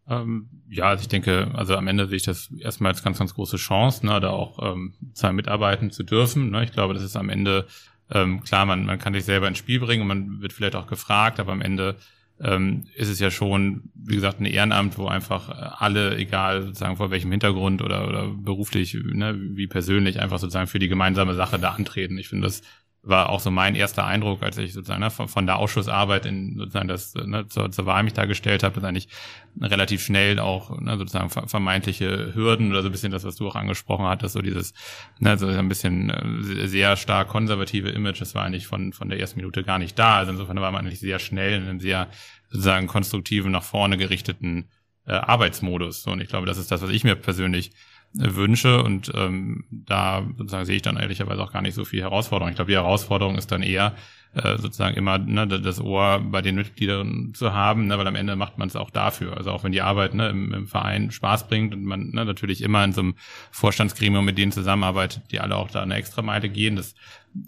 Ähm, 0.10 0.50
ja, 0.70 0.86
also 0.90 1.02
ich 1.02 1.08
denke, 1.08 1.52
also 1.54 1.78
am 1.78 1.88
Ende 1.88 2.08
sehe 2.08 2.18
ich 2.18 2.24
das 2.24 2.52
erstmal 2.60 2.92
als 2.92 3.04
ganz, 3.04 3.20
ganz 3.20 3.34
große 3.34 3.56
Chance, 3.56 4.06
ne, 4.06 4.20
da 4.20 4.32
auch 4.32 4.60
ähm, 4.62 4.94
mitarbeiten 5.32 5.92
zu 5.92 6.04
dürfen. 6.04 6.52
Ne. 6.52 6.66
Ich 6.66 6.74
glaube, 6.74 6.94
das 6.94 7.04
ist 7.04 7.16
am 7.16 7.30
Ende 7.30 7.68
ähm, 8.12 8.44
klar, 8.44 8.66
man, 8.66 8.86
man 8.86 9.00
kann 9.00 9.14
sich 9.14 9.24
selber 9.24 9.48
ins 9.48 9.60
Spiel 9.60 9.80
bringen 9.80 10.02
und 10.02 10.08
man 10.08 10.42
wird 10.42 10.52
vielleicht 10.52 10.76
auch 10.76 10.88
gefragt, 10.88 11.40
aber 11.40 11.54
am 11.54 11.62
Ende 11.62 11.96
ähm, 12.42 12.84
ist 12.96 13.08
es 13.08 13.20
ja 13.20 13.32
schon, 13.32 13.92
wie 13.96 14.16
gesagt, 14.16 14.42
ein 14.42 14.46
Ehrenamt, 14.46 14.98
wo 14.98 15.08
einfach 15.08 15.80
alle, 15.80 16.18
egal 16.18 16.64
sozusagen 16.64 16.98
vor 16.98 17.10
welchem 17.10 17.32
Hintergrund 17.32 17.82
oder, 17.82 18.08
oder 18.10 18.28
beruflich, 18.28 18.96
ne, 18.96 19.40
wie 19.40 19.68
persönlich, 19.68 20.20
einfach 20.20 20.40
sozusagen 20.40 20.68
für 20.68 20.80
die 20.80 20.90
gemeinsame 20.90 21.34
Sache 21.34 21.60
da 21.60 21.72
antreten. 21.72 22.18
Ich 22.18 22.28
finde 22.28 22.48
das 22.48 22.62
war 23.06 23.30
auch 23.30 23.42
so 23.42 23.52
mein 23.52 23.76
erster 23.76 24.06
Eindruck, 24.06 24.42
als 24.44 24.58
ich 24.58 24.72
sozusagen 24.72 25.02
ne, 25.02 25.12
von, 25.12 25.28
von 25.28 25.46
der 25.46 25.58
Ausschussarbeit 25.58 26.26
in 26.26 26.58
sozusagen 26.58 26.88
das 26.88 27.14
ne, 27.14 27.46
zur, 27.48 27.70
zur 27.70 27.86
Wahl 27.86 28.04
mich 28.04 28.14
dargestellt 28.14 28.64
habe, 28.64 28.76
dass 28.76 28.84
eigentlich 28.86 29.10
relativ 29.60 30.02
schnell 30.04 30.40
auch 30.40 30.80
ne, 30.80 30.98
sozusagen 30.98 31.30
vermeintliche 31.30 32.34
Hürden 32.34 32.72
oder 32.72 32.82
so 32.82 32.88
ein 32.88 32.94
bisschen 32.94 33.12
das, 33.12 33.26
was 33.26 33.36
du 33.36 33.48
auch 33.48 33.56
angesprochen 33.56 34.06
hattest, 34.06 34.34
so 34.34 34.42
dieses 34.42 34.74
ne, 35.20 35.38
so 35.38 35.48
ein 35.48 35.68
bisschen 35.68 36.10
äh, 36.10 36.68
sehr 36.68 36.96
stark 36.96 37.28
konservative 37.28 37.90
Image, 37.90 38.22
das 38.22 38.36
war 38.36 38.46
eigentlich 38.46 38.68
von 38.68 38.94
von 38.94 39.10
der 39.10 39.20
ersten 39.20 39.38
Minute 39.38 39.64
gar 39.64 39.80
nicht 39.80 40.00
da. 40.00 40.18
Also 40.18 40.32
insofern 40.32 40.62
war 40.62 40.72
man 40.72 40.86
eigentlich 40.86 41.02
sehr 41.02 41.20
schnell 41.20 41.54
in 41.54 41.68
einem 41.68 41.80
sehr 41.82 42.08
sozusagen 42.50 42.88
konstruktiven, 42.88 43.52
nach 43.52 43.64
vorne 43.64 43.98
gerichteten 43.98 44.70
äh, 45.06 45.12
Arbeitsmodus. 45.12 46.08
Und 46.08 46.22
ich 46.22 46.30
glaube, 46.30 46.46
das 46.46 46.58
ist 46.58 46.72
das, 46.72 46.82
was 46.82 46.90
ich 46.90 47.04
mir 47.04 47.16
persönlich 47.16 47.72
Wünsche 48.14 48.84
und 48.84 49.12
ähm, 49.16 49.64
da 49.72 50.24
sozusagen 50.38 50.66
sehe 50.66 50.76
ich 50.76 50.82
dann 50.84 50.98
ehrlicherweise 50.98 51.42
auch 51.42 51.52
gar 51.52 51.62
nicht 51.62 51.74
so 51.74 51.84
viel 51.84 52.02
Herausforderung. 52.02 52.50
Ich 52.50 52.56
glaube, 52.56 52.72
die 52.72 52.78
Herausforderung 52.78 53.38
ist 53.38 53.52
dann 53.52 53.64
eher 53.64 53.96
äh, 54.36 54.58
sozusagen 54.58 54.96
immer 54.96 55.18
ne, 55.18 55.48
das 55.48 55.80
Ohr 55.80 56.20
bei 56.20 56.42
den 56.42 56.56
Mitgliedern 56.56 57.34
zu 57.34 57.54
haben, 57.54 57.88
ne, 57.88 57.98
weil 57.98 58.08
am 58.08 58.16
Ende 58.16 58.36
macht 58.36 58.58
man 58.58 58.68
es 58.68 58.76
auch 58.76 58.90
dafür. 58.90 59.38
Also 59.38 59.52
auch 59.52 59.64
wenn 59.64 59.72
die 59.72 59.82
Arbeit 59.82 60.14
ne, 60.14 60.30
im, 60.30 60.54
im 60.54 60.68
Verein 60.68 61.12
Spaß 61.12 61.48
bringt 61.48 61.74
und 61.74 61.84
man 61.84 62.12
ne, 62.12 62.26
natürlich 62.26 62.62
immer 62.62 62.84
in 62.84 62.94
so 62.94 63.02
einem 63.02 63.16
Vorstandsgremium 63.52 64.26
mit 64.26 64.38
denen 64.38 64.52
zusammenarbeitet, 64.52 65.24
die 65.32 65.40
alle 65.40 65.56
auch 65.56 65.70
da 65.70 65.82
eine 65.82 65.96
extra 65.96 66.22
Meile 66.22 66.50
gehen, 66.50 66.76
das 66.76 66.96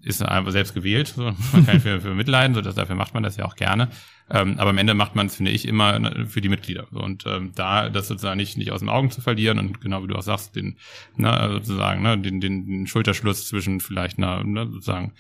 ist 0.02 0.24
einfach 0.24 0.52
selbst 0.52 0.74
gewählt, 0.74 1.08
so, 1.10 1.34
man 1.54 1.66
kann 1.66 1.80
für, 1.80 2.02
für 2.02 2.14
mitleiden, 2.14 2.56
so 2.56 2.62
dass 2.62 2.76
dafür 2.76 2.96
macht 2.96 3.14
man 3.14 3.24
das 3.24 3.38
ja 3.38 3.46
auch 3.46 3.56
gerne. 3.56 3.90
Ähm, 4.30 4.58
aber 4.58 4.72
am 4.72 4.78
Ende 4.80 4.96
macht 4.96 5.16
man 5.16 5.28
es, 5.28 5.36
finde 5.36 5.52
ich, 5.52 5.68
immer 5.68 6.00
ne, 6.00 6.26
für 6.28 6.42
die 6.42 6.50
Mitglieder. 6.50 6.88
Und 6.92 7.26
ähm, 7.28 7.52
da 7.54 7.90
das 7.90 8.08
sozusagen 8.08 8.38
nicht, 8.38 8.58
nicht 8.58 8.72
aus 8.72 8.80
den 8.80 8.90
Augen 8.90 9.12
zu 9.12 9.22
verlieren 9.22 9.60
und 9.60 9.82
genau 9.82 10.04
wie 10.04 10.08
du 10.08 10.16
auch 10.16 10.24
sagst, 10.24 10.56
den, 10.56 10.78
ne, 11.16 11.50
sozusagen, 11.52 12.02
ne, 12.02 12.18
den, 12.18 12.42
den, 12.42 12.66
den 12.66 12.88
Schulterschluss 12.88 13.48
zwischen 13.48 13.80
vielleicht 13.80 14.18
einer, 14.18 14.44
ne, 14.44 14.68
sozusagen, 14.68 15.14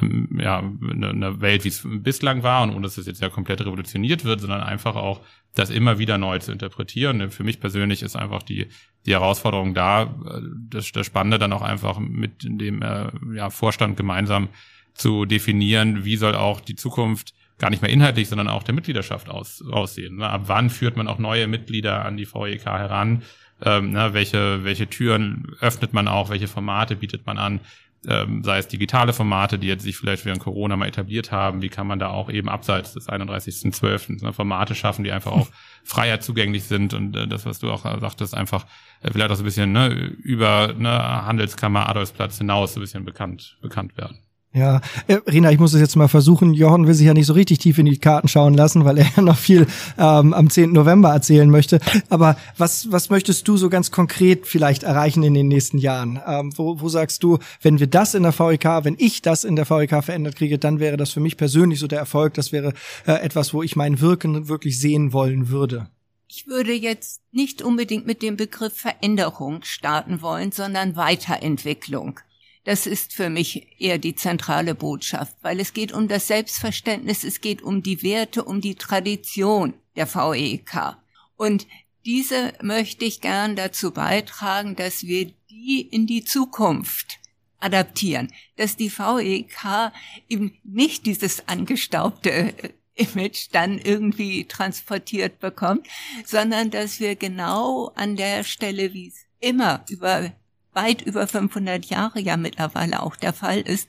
ähm, 0.00 0.40
ja, 0.42 0.58
einer 0.58 1.12
ne 1.12 1.40
Welt, 1.40 1.64
wie 1.64 1.68
es 1.68 1.86
bislang 1.86 2.42
war 2.42 2.62
und 2.64 2.70
ohne 2.70 2.82
dass 2.82 2.98
es 2.98 3.06
jetzt 3.06 3.22
ja 3.22 3.28
komplett 3.28 3.60
revolutioniert 3.60 4.24
wird, 4.24 4.40
sondern 4.40 4.62
einfach 4.62 4.96
auch 4.96 5.20
das 5.54 5.70
immer 5.70 5.98
wieder 5.98 6.18
neu 6.18 6.38
zu 6.40 6.50
interpretieren. 6.50 7.30
Für 7.30 7.44
mich 7.44 7.60
persönlich 7.60 8.02
ist 8.02 8.16
einfach 8.16 8.42
die, 8.42 8.66
die 9.06 9.12
Herausforderung 9.12 9.72
da, 9.72 10.02
äh, 10.02 10.40
das, 10.68 10.90
das 10.90 11.06
Spannende 11.06 11.38
dann 11.38 11.52
auch 11.52 11.62
einfach 11.62 12.00
mit 12.00 12.42
dem 12.42 12.82
äh, 12.82 13.10
ja, 13.34 13.50
Vorstand 13.50 13.96
gemeinsam 13.96 14.48
zu 14.94 15.26
definieren, 15.26 16.04
wie 16.04 16.16
soll 16.16 16.34
auch 16.34 16.60
die 16.60 16.74
Zukunft 16.74 17.34
gar 17.58 17.70
nicht 17.70 17.82
mehr 17.82 17.90
inhaltlich, 17.90 18.28
sondern 18.28 18.48
auch 18.48 18.62
der 18.62 18.74
Mitgliedschaft 18.74 19.28
aus, 19.28 19.62
aussehen. 19.70 20.16
Ne? 20.16 20.28
Ab 20.28 20.42
wann 20.46 20.70
führt 20.70 20.96
man 20.96 21.08
auch 21.08 21.18
neue 21.18 21.46
Mitglieder 21.46 22.04
an 22.04 22.16
die 22.16 22.26
VEK 22.26 22.64
heran? 22.64 23.22
Ähm, 23.62 23.92
ne? 23.92 24.14
welche, 24.14 24.64
welche 24.64 24.88
Türen 24.88 25.52
öffnet 25.60 25.92
man 25.92 26.08
auch? 26.08 26.30
Welche 26.30 26.48
Formate 26.48 26.96
bietet 26.96 27.26
man 27.26 27.38
an? 27.38 27.60
Ähm, 28.06 28.44
sei 28.44 28.58
es 28.58 28.68
digitale 28.68 29.12
Formate, 29.12 29.58
die 29.58 29.66
jetzt 29.66 29.82
sich 29.82 29.96
vielleicht 29.96 30.24
während 30.24 30.40
Corona 30.40 30.76
mal 30.76 30.86
etabliert 30.86 31.32
haben, 31.32 31.62
wie 31.62 31.68
kann 31.68 31.88
man 31.88 31.98
da 31.98 32.10
auch 32.10 32.30
eben 32.30 32.48
abseits 32.48 32.92
des 32.92 33.08
31.12. 33.08 34.24
Ne, 34.24 34.32
Formate 34.32 34.76
schaffen, 34.76 35.02
die 35.02 35.10
einfach 35.10 35.32
auch 35.32 35.48
freier 35.84 36.20
zugänglich 36.20 36.62
sind 36.62 36.94
und 36.94 37.16
äh, 37.16 37.26
das, 37.26 37.44
was 37.44 37.58
du 37.58 37.72
auch 37.72 37.82
sagtest, 38.00 38.36
einfach 38.36 38.66
äh, 39.02 39.10
vielleicht 39.10 39.32
auch 39.32 39.34
so 39.34 39.42
ein 39.42 39.46
bisschen 39.46 39.72
ne, 39.72 39.88
über 39.88 40.74
ne, 40.78 40.90
Handelskammer, 41.26 41.88
Adolfsplatz 41.88 42.38
hinaus 42.38 42.74
so 42.74 42.78
ein 42.78 42.82
bisschen 42.82 43.04
bekannt, 43.04 43.58
bekannt 43.62 43.96
werden. 43.96 44.18
Ja, 44.58 44.80
äh, 45.06 45.18
Rina, 45.30 45.52
ich 45.52 45.60
muss 45.60 45.72
es 45.72 45.80
jetzt 45.80 45.94
mal 45.94 46.08
versuchen. 46.08 46.52
Jochen 46.52 46.88
will 46.88 46.94
sich 46.94 47.06
ja 47.06 47.14
nicht 47.14 47.26
so 47.26 47.32
richtig 47.32 47.58
tief 47.58 47.78
in 47.78 47.86
die 47.86 47.98
Karten 47.98 48.26
schauen 48.26 48.54
lassen, 48.54 48.84
weil 48.84 48.98
er 48.98 49.06
ja 49.16 49.22
noch 49.22 49.36
viel 49.36 49.68
ähm, 49.96 50.34
am 50.34 50.50
10. 50.50 50.72
November 50.72 51.10
erzählen 51.10 51.48
möchte. 51.48 51.78
Aber 52.08 52.36
was, 52.56 52.90
was 52.90 53.08
möchtest 53.08 53.46
du 53.46 53.56
so 53.56 53.70
ganz 53.70 53.92
konkret 53.92 54.48
vielleicht 54.48 54.82
erreichen 54.82 55.22
in 55.22 55.34
den 55.34 55.46
nächsten 55.46 55.78
Jahren? 55.78 56.20
Ähm, 56.26 56.52
wo, 56.56 56.80
wo 56.80 56.88
sagst 56.88 57.22
du, 57.22 57.38
wenn 57.62 57.78
wir 57.78 57.86
das 57.86 58.14
in 58.14 58.24
der 58.24 58.36
VEK, 58.36 58.84
wenn 58.84 58.96
ich 58.98 59.22
das 59.22 59.44
in 59.44 59.54
der 59.54 59.70
VEK 59.70 60.02
verändert 60.02 60.34
kriege, 60.34 60.58
dann 60.58 60.80
wäre 60.80 60.96
das 60.96 61.10
für 61.10 61.20
mich 61.20 61.36
persönlich 61.36 61.78
so 61.78 61.86
der 61.86 62.00
Erfolg. 62.00 62.34
Das 62.34 62.50
wäre 62.50 62.72
äh, 63.06 63.12
etwas, 63.12 63.54
wo 63.54 63.62
ich 63.62 63.76
mein 63.76 64.00
Wirken 64.00 64.48
wirklich 64.48 64.80
sehen 64.80 65.12
wollen 65.12 65.50
würde. 65.50 65.88
Ich 66.26 66.46
würde 66.46 66.72
jetzt 66.72 67.22
nicht 67.32 67.62
unbedingt 67.62 68.06
mit 68.06 68.22
dem 68.22 68.36
Begriff 68.36 68.74
Veränderung 68.74 69.62
starten 69.62 70.20
wollen, 70.20 70.52
sondern 70.52 70.96
Weiterentwicklung. 70.96 72.20
Das 72.68 72.86
ist 72.86 73.14
für 73.14 73.30
mich 73.30 73.66
eher 73.80 73.96
die 73.96 74.14
zentrale 74.14 74.74
Botschaft, 74.74 75.34
weil 75.40 75.58
es 75.58 75.72
geht 75.72 75.90
um 75.90 76.06
das 76.06 76.26
Selbstverständnis, 76.26 77.24
es 77.24 77.40
geht 77.40 77.62
um 77.62 77.82
die 77.82 78.02
Werte, 78.02 78.44
um 78.44 78.60
die 78.60 78.74
Tradition 78.74 79.72
der 79.96 80.06
VEK. 80.06 80.98
Und 81.38 81.66
diese 82.04 82.52
möchte 82.60 83.06
ich 83.06 83.22
gern 83.22 83.56
dazu 83.56 83.90
beitragen, 83.90 84.76
dass 84.76 85.04
wir 85.04 85.32
die 85.48 85.80
in 85.80 86.06
die 86.06 86.24
Zukunft 86.24 87.20
adaptieren, 87.58 88.34
dass 88.56 88.76
die 88.76 88.90
VEK 88.90 89.90
eben 90.28 90.58
nicht 90.62 91.06
dieses 91.06 91.48
angestaubte 91.48 92.30
äh, 92.30 92.72
Image 92.96 93.48
dann 93.50 93.78
irgendwie 93.78 94.44
transportiert 94.44 95.40
bekommt, 95.40 95.88
sondern 96.26 96.70
dass 96.70 97.00
wir 97.00 97.16
genau 97.16 97.92
an 97.94 98.16
der 98.16 98.44
Stelle, 98.44 98.92
wie 98.92 99.08
es 99.08 99.24
immer 99.40 99.86
über 99.88 100.32
weit 100.72 101.02
über 101.02 101.26
500 101.26 101.86
Jahre 101.86 102.20
ja 102.20 102.36
mittlerweile 102.36 103.02
auch 103.02 103.16
der 103.16 103.32
Fall 103.32 103.60
ist, 103.60 103.88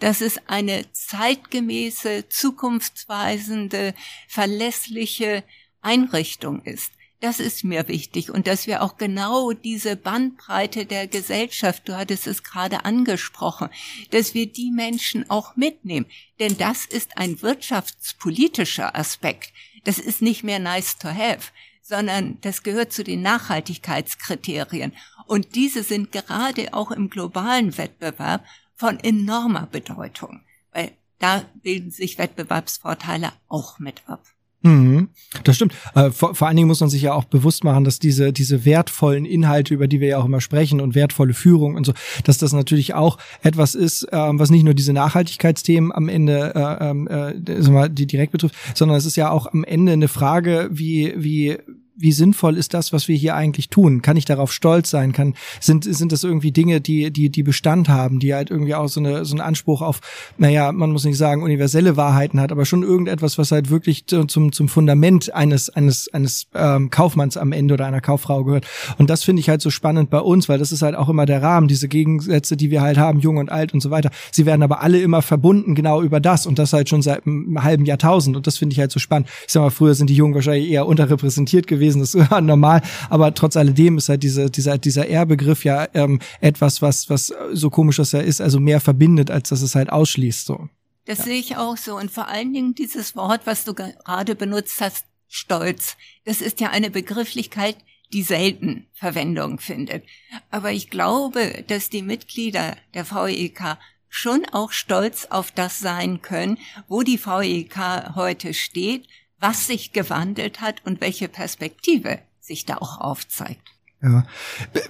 dass 0.00 0.20
es 0.20 0.40
eine 0.48 0.90
zeitgemäße, 0.92 2.28
zukunftsweisende, 2.28 3.94
verlässliche 4.28 5.44
Einrichtung 5.80 6.62
ist. 6.62 6.92
Das 7.20 7.40
ist 7.40 7.64
mir 7.64 7.88
wichtig 7.88 8.30
und 8.30 8.46
dass 8.46 8.68
wir 8.68 8.80
auch 8.82 8.96
genau 8.96 9.52
diese 9.52 9.96
Bandbreite 9.96 10.86
der 10.86 11.08
Gesellschaft, 11.08 11.88
du 11.88 11.96
hattest 11.96 12.28
es 12.28 12.44
gerade 12.44 12.84
angesprochen, 12.84 13.70
dass 14.10 14.34
wir 14.34 14.46
die 14.46 14.70
Menschen 14.70 15.28
auch 15.28 15.56
mitnehmen. 15.56 16.06
Denn 16.38 16.56
das 16.56 16.86
ist 16.86 17.18
ein 17.18 17.42
wirtschaftspolitischer 17.42 18.94
Aspekt. 18.94 19.52
Das 19.82 19.98
ist 19.98 20.22
nicht 20.22 20.44
mehr 20.44 20.60
nice 20.60 20.96
to 20.96 21.08
have, 21.08 21.50
sondern 21.88 22.38
das 22.42 22.62
gehört 22.62 22.92
zu 22.92 23.02
den 23.02 23.22
Nachhaltigkeitskriterien. 23.22 24.92
Und 25.26 25.54
diese 25.54 25.82
sind 25.82 26.12
gerade 26.12 26.74
auch 26.74 26.90
im 26.90 27.08
globalen 27.08 27.78
Wettbewerb 27.78 28.44
von 28.74 29.00
enormer 29.00 29.66
Bedeutung, 29.66 30.42
weil 30.72 30.92
da 31.18 31.44
bilden 31.62 31.90
sich 31.90 32.18
Wettbewerbsvorteile 32.18 33.32
auch 33.48 33.78
mit 33.78 34.02
ab. 34.06 34.22
Mhm, 34.62 35.10
das 35.44 35.54
stimmt. 35.54 35.74
Äh, 35.94 36.10
vor, 36.10 36.34
vor 36.34 36.48
allen 36.48 36.56
Dingen 36.56 36.66
muss 36.66 36.80
man 36.80 36.90
sich 36.90 37.02
ja 37.02 37.14
auch 37.14 37.24
bewusst 37.24 37.62
machen, 37.62 37.84
dass 37.84 38.00
diese, 38.00 38.32
diese 38.32 38.64
wertvollen 38.64 39.24
Inhalte, 39.24 39.72
über 39.72 39.86
die 39.86 40.00
wir 40.00 40.08
ja 40.08 40.18
auch 40.18 40.24
immer 40.24 40.40
sprechen 40.40 40.80
und 40.80 40.96
wertvolle 40.96 41.32
Führung 41.32 41.76
und 41.76 41.86
so, 41.86 41.92
dass 42.24 42.38
das 42.38 42.52
natürlich 42.52 42.94
auch 42.94 43.18
etwas 43.42 43.76
ist, 43.76 44.02
äh, 44.12 44.16
was 44.16 44.50
nicht 44.50 44.64
nur 44.64 44.74
diese 44.74 44.92
Nachhaltigkeitsthemen 44.92 45.92
am 45.92 46.08
Ende 46.08 46.54
äh, 46.56 46.90
ähm, 46.90 47.06
äh, 47.06 47.30
äh, 47.30 47.90
die 47.90 48.06
direkt 48.06 48.32
betrifft, 48.32 48.56
sondern 48.74 48.96
es 48.96 49.06
ist 49.06 49.16
ja 49.16 49.30
auch 49.30 49.46
am 49.46 49.62
Ende 49.62 49.92
eine 49.92 50.08
Frage, 50.08 50.68
wie, 50.72 51.14
wie 51.16 51.58
wie 51.98 52.12
sinnvoll 52.12 52.56
ist 52.56 52.74
das, 52.74 52.92
was 52.92 53.08
wir 53.08 53.16
hier 53.16 53.34
eigentlich 53.34 53.68
tun? 53.68 54.02
Kann 54.02 54.16
ich 54.16 54.24
darauf 54.24 54.52
stolz 54.52 54.90
sein? 54.90 55.12
Kann, 55.12 55.34
sind, 55.60 55.84
sind 55.84 56.12
das 56.12 56.22
irgendwie 56.22 56.52
Dinge, 56.52 56.80
die, 56.80 57.10
die, 57.10 57.28
die 57.28 57.42
Bestand 57.42 57.88
haben, 57.88 58.20
die 58.20 58.34
halt 58.34 58.50
irgendwie 58.50 58.74
auch 58.74 58.88
so, 58.88 59.00
eine, 59.00 59.24
so 59.24 59.34
einen 59.34 59.40
Anspruch 59.40 59.82
auf, 59.82 60.00
naja, 60.38 60.70
man 60.70 60.92
muss 60.92 61.04
nicht 61.04 61.18
sagen, 61.18 61.42
universelle 61.42 61.96
Wahrheiten 61.96 62.40
hat, 62.40 62.52
aber 62.52 62.64
schon 62.64 62.84
irgendetwas, 62.84 63.36
was 63.36 63.50
halt 63.50 63.70
wirklich 63.70 64.06
zum, 64.06 64.52
zum 64.52 64.68
Fundament 64.68 65.34
eines, 65.34 65.70
eines, 65.70 66.08
eines 66.14 66.46
ähm, 66.54 66.90
Kaufmanns 66.90 67.36
am 67.36 67.52
Ende 67.52 67.74
oder 67.74 67.86
einer 67.86 68.00
Kauffrau 68.00 68.44
gehört. 68.44 68.66
Und 68.96 69.10
das 69.10 69.24
finde 69.24 69.40
ich 69.40 69.48
halt 69.48 69.60
so 69.60 69.70
spannend 69.70 70.08
bei 70.08 70.20
uns, 70.20 70.48
weil 70.48 70.58
das 70.58 70.70
ist 70.70 70.82
halt 70.82 70.94
auch 70.94 71.08
immer 71.08 71.26
der 71.26 71.42
Rahmen, 71.42 71.66
diese 71.66 71.88
Gegensätze, 71.88 72.56
die 72.56 72.70
wir 72.70 72.80
halt 72.80 72.98
haben, 72.98 73.18
jung 73.18 73.38
und 73.38 73.50
alt 73.50 73.74
und 73.74 73.80
so 73.80 73.90
weiter. 73.90 74.10
Sie 74.30 74.46
werden 74.46 74.62
aber 74.62 74.82
alle 74.82 75.00
immer 75.00 75.20
verbunden 75.22 75.74
genau 75.74 76.00
über 76.02 76.20
das 76.20 76.46
und 76.46 76.58
das 76.60 76.72
halt 76.72 76.88
schon 76.88 77.02
seit 77.02 77.26
einem 77.26 77.62
halben 77.62 77.84
Jahrtausend. 77.84 78.36
Und 78.36 78.46
das 78.46 78.58
finde 78.58 78.74
ich 78.74 78.80
halt 78.80 78.92
so 78.92 79.00
spannend. 79.00 79.28
Ich 79.46 79.52
sag 79.52 79.62
mal, 79.62 79.70
früher 79.70 79.94
sind 79.94 80.10
die 80.10 80.14
Jungen 80.14 80.34
wahrscheinlich 80.34 80.70
eher 80.70 80.86
unterrepräsentiert 80.86 81.66
gewesen 81.66 81.87
gewesen, 81.88 82.00
das 82.00 82.14
ist 82.14 82.30
normal, 82.42 82.82
aber 83.10 83.34
trotz 83.34 83.56
alledem 83.56 83.98
ist 83.98 84.08
halt 84.08 84.22
diese, 84.22 84.50
dieser, 84.50 84.78
dieser 84.78 85.08
R-Begriff 85.08 85.64
ja 85.64 85.88
ähm, 85.94 86.20
etwas, 86.40 86.82
was, 86.82 87.08
was 87.10 87.32
so 87.52 87.70
komisch 87.70 87.96
das 87.96 88.12
ja 88.12 88.20
ist, 88.20 88.40
also 88.40 88.60
mehr 88.60 88.80
verbindet, 88.80 89.30
als 89.30 89.48
dass 89.48 89.62
es 89.62 89.74
halt 89.74 89.90
ausschließt. 89.90 90.46
So. 90.46 90.68
Das 91.04 91.18
ja. 91.18 91.24
sehe 91.24 91.40
ich 91.40 91.56
auch 91.56 91.76
so. 91.76 91.96
Und 91.96 92.10
vor 92.10 92.28
allen 92.28 92.52
Dingen 92.52 92.74
dieses 92.74 93.16
Wort, 93.16 93.42
was 93.44 93.64
du 93.64 93.74
gerade 93.74 94.34
benutzt 94.34 94.80
hast, 94.80 95.06
Stolz, 95.26 95.96
das 96.24 96.40
ist 96.40 96.60
ja 96.60 96.70
eine 96.70 96.90
Begrifflichkeit, 96.90 97.76
die 98.12 98.22
selten 98.22 98.86
Verwendung 98.94 99.58
findet. 99.58 100.04
Aber 100.50 100.72
ich 100.72 100.88
glaube, 100.88 101.64
dass 101.66 101.90
die 101.90 102.02
Mitglieder 102.02 102.76
der 102.94 103.10
VEK 103.10 103.76
schon 104.08 104.46
auch 104.52 104.72
stolz 104.72 105.26
auf 105.26 105.50
das 105.50 105.80
sein 105.80 106.22
können, 106.22 106.58
wo 106.88 107.02
die 107.02 107.18
VEK 107.18 108.14
heute 108.14 108.54
steht, 108.54 109.06
was 109.40 109.66
sich 109.66 109.92
gewandelt 109.92 110.60
hat 110.60 110.84
und 110.84 111.00
welche 111.00 111.28
Perspektive 111.28 112.18
sich 112.40 112.64
da 112.64 112.76
auch 112.78 113.00
aufzeigt. 113.00 113.62
Ja. 114.02 114.26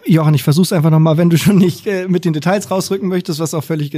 Jochen, 0.05 0.35
ich 0.35 0.43
versuch's 0.43 0.73
einfach 0.73 0.91
nochmal, 0.91 1.17
wenn 1.17 1.31
du 1.31 1.39
schon 1.39 1.57
nicht 1.57 1.87
äh, 1.87 2.09
mit 2.09 2.25
den 2.25 2.35
Details 2.35 2.71
rausrücken 2.71 3.09
möchtest, 3.09 3.41
was 3.41 3.55
auch 3.55 3.65
völlig 3.65 3.93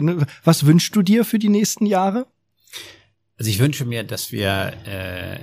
was 0.44 0.66
wünschst 0.66 0.94
du 0.94 1.02
dir 1.02 1.24
für 1.24 1.38
die 1.38 1.48
nächsten 1.48 1.86
Jahre? 1.86 2.26
Also 3.36 3.50
ich 3.50 3.58
wünsche 3.58 3.84
mir, 3.84 4.04
dass 4.04 4.30
wir 4.30 4.72
äh, 4.86 5.38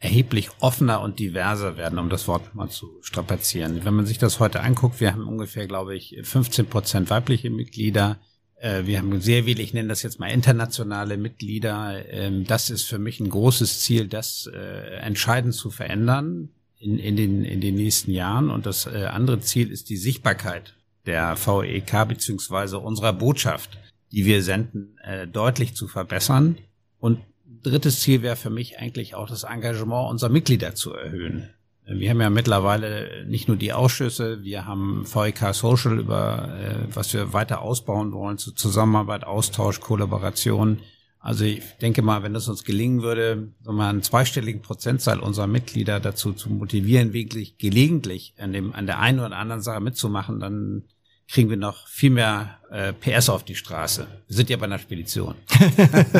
erheblich 0.00 0.50
offener 0.60 1.00
und 1.00 1.18
diverser 1.18 1.76
werden, 1.76 1.98
um 1.98 2.08
das 2.08 2.28
Wort 2.28 2.54
mal 2.54 2.68
zu 2.68 2.98
strapazieren. 3.00 3.84
Wenn 3.84 3.94
man 3.94 4.06
sich 4.06 4.18
das 4.18 4.38
heute 4.38 4.60
anguckt, 4.60 5.00
wir 5.00 5.12
haben 5.12 5.26
ungefähr, 5.26 5.66
glaube 5.66 5.96
ich, 5.96 6.16
15 6.22 6.66
Prozent 6.66 7.10
weibliche 7.10 7.50
Mitglieder, 7.50 8.18
wir 8.60 8.98
haben 8.98 9.20
sehr 9.20 9.44
viele, 9.44 9.62
ich 9.62 9.72
nenne 9.72 9.88
das 9.88 10.02
jetzt 10.02 10.18
mal 10.18 10.28
internationale 10.28 11.16
Mitglieder. 11.16 12.04
Ähm, 12.10 12.44
das 12.44 12.70
ist 12.70 12.84
für 12.84 12.98
mich 12.98 13.20
ein 13.20 13.30
großes 13.30 13.80
Ziel, 13.80 14.08
das 14.08 14.50
äh, 14.52 14.96
entscheidend 14.96 15.54
zu 15.54 15.70
verändern 15.70 16.48
in, 16.78 16.98
in, 16.98 17.16
den, 17.16 17.44
in 17.44 17.60
den 17.60 17.76
nächsten 17.76 18.10
Jahren. 18.10 18.50
Und 18.50 18.66
das 18.66 18.86
äh, 18.86 19.04
andere 19.04 19.40
Ziel 19.40 19.70
ist 19.70 19.90
die 19.90 19.96
Sichtbarkeit 19.96 20.74
der 21.06 21.36
VEK 21.36 22.08
beziehungsweise 22.08 22.78
unserer 22.78 23.12
Botschaft, 23.12 23.78
die 24.12 24.26
wir 24.26 24.42
senden, 24.42 24.98
deutlich 25.32 25.74
zu 25.74 25.88
verbessern. 25.88 26.58
Und 26.98 27.20
drittes 27.62 28.00
Ziel 28.00 28.20
wäre 28.20 28.36
für 28.36 28.50
mich 28.50 28.78
eigentlich 28.78 29.14
auch 29.14 29.28
das 29.28 29.44
Engagement 29.44 30.10
unserer 30.10 30.30
Mitglieder 30.30 30.74
zu 30.74 30.92
erhöhen. 30.92 31.48
Wir 31.90 32.10
haben 32.10 32.20
ja 32.20 32.28
mittlerweile 32.28 33.24
nicht 33.26 33.48
nur 33.48 33.56
die 33.56 33.72
Ausschüsse, 33.72 34.42
wir 34.42 34.66
haben 34.66 35.06
VEK 35.06 35.54
Social, 35.54 35.98
über 35.98 36.48
äh, 36.60 36.94
was 36.94 37.14
wir 37.14 37.32
weiter 37.32 37.62
ausbauen 37.62 38.12
wollen, 38.12 38.36
zur 38.36 38.54
Zusammenarbeit, 38.54 39.24
Austausch, 39.24 39.80
Kollaboration. 39.80 40.80
Also 41.18 41.44
ich 41.44 41.62
denke 41.80 42.02
mal, 42.02 42.22
wenn 42.22 42.34
es 42.34 42.48
uns 42.48 42.64
gelingen 42.64 43.02
würde, 43.02 43.52
so 43.62 43.72
mal 43.72 43.88
einen 43.88 44.02
zweistelligen 44.02 44.60
Prozentzahl 44.60 45.18
unserer 45.18 45.46
Mitglieder 45.46 45.98
dazu 45.98 46.34
zu 46.34 46.50
motivieren, 46.50 47.14
wirklich 47.14 47.56
gelegentlich 47.56 48.34
an 48.38 48.52
dem 48.52 48.74
an 48.74 48.86
der 48.86 49.00
einen 49.00 49.20
oder 49.20 49.36
anderen 49.36 49.62
Sache 49.62 49.80
mitzumachen, 49.80 50.40
dann 50.40 50.84
kriegen 51.30 51.50
wir 51.50 51.58
noch 51.58 51.86
viel 51.86 52.10
mehr 52.10 52.58
äh, 52.70 52.92
PS 52.92 53.28
auf 53.28 53.44
die 53.44 53.54
Straße. 53.54 54.06
Wir 54.26 54.36
sind 54.36 54.50
ja 54.50 54.56
bei 54.56 54.64
einer 54.64 54.78
Spedition. 54.78 55.34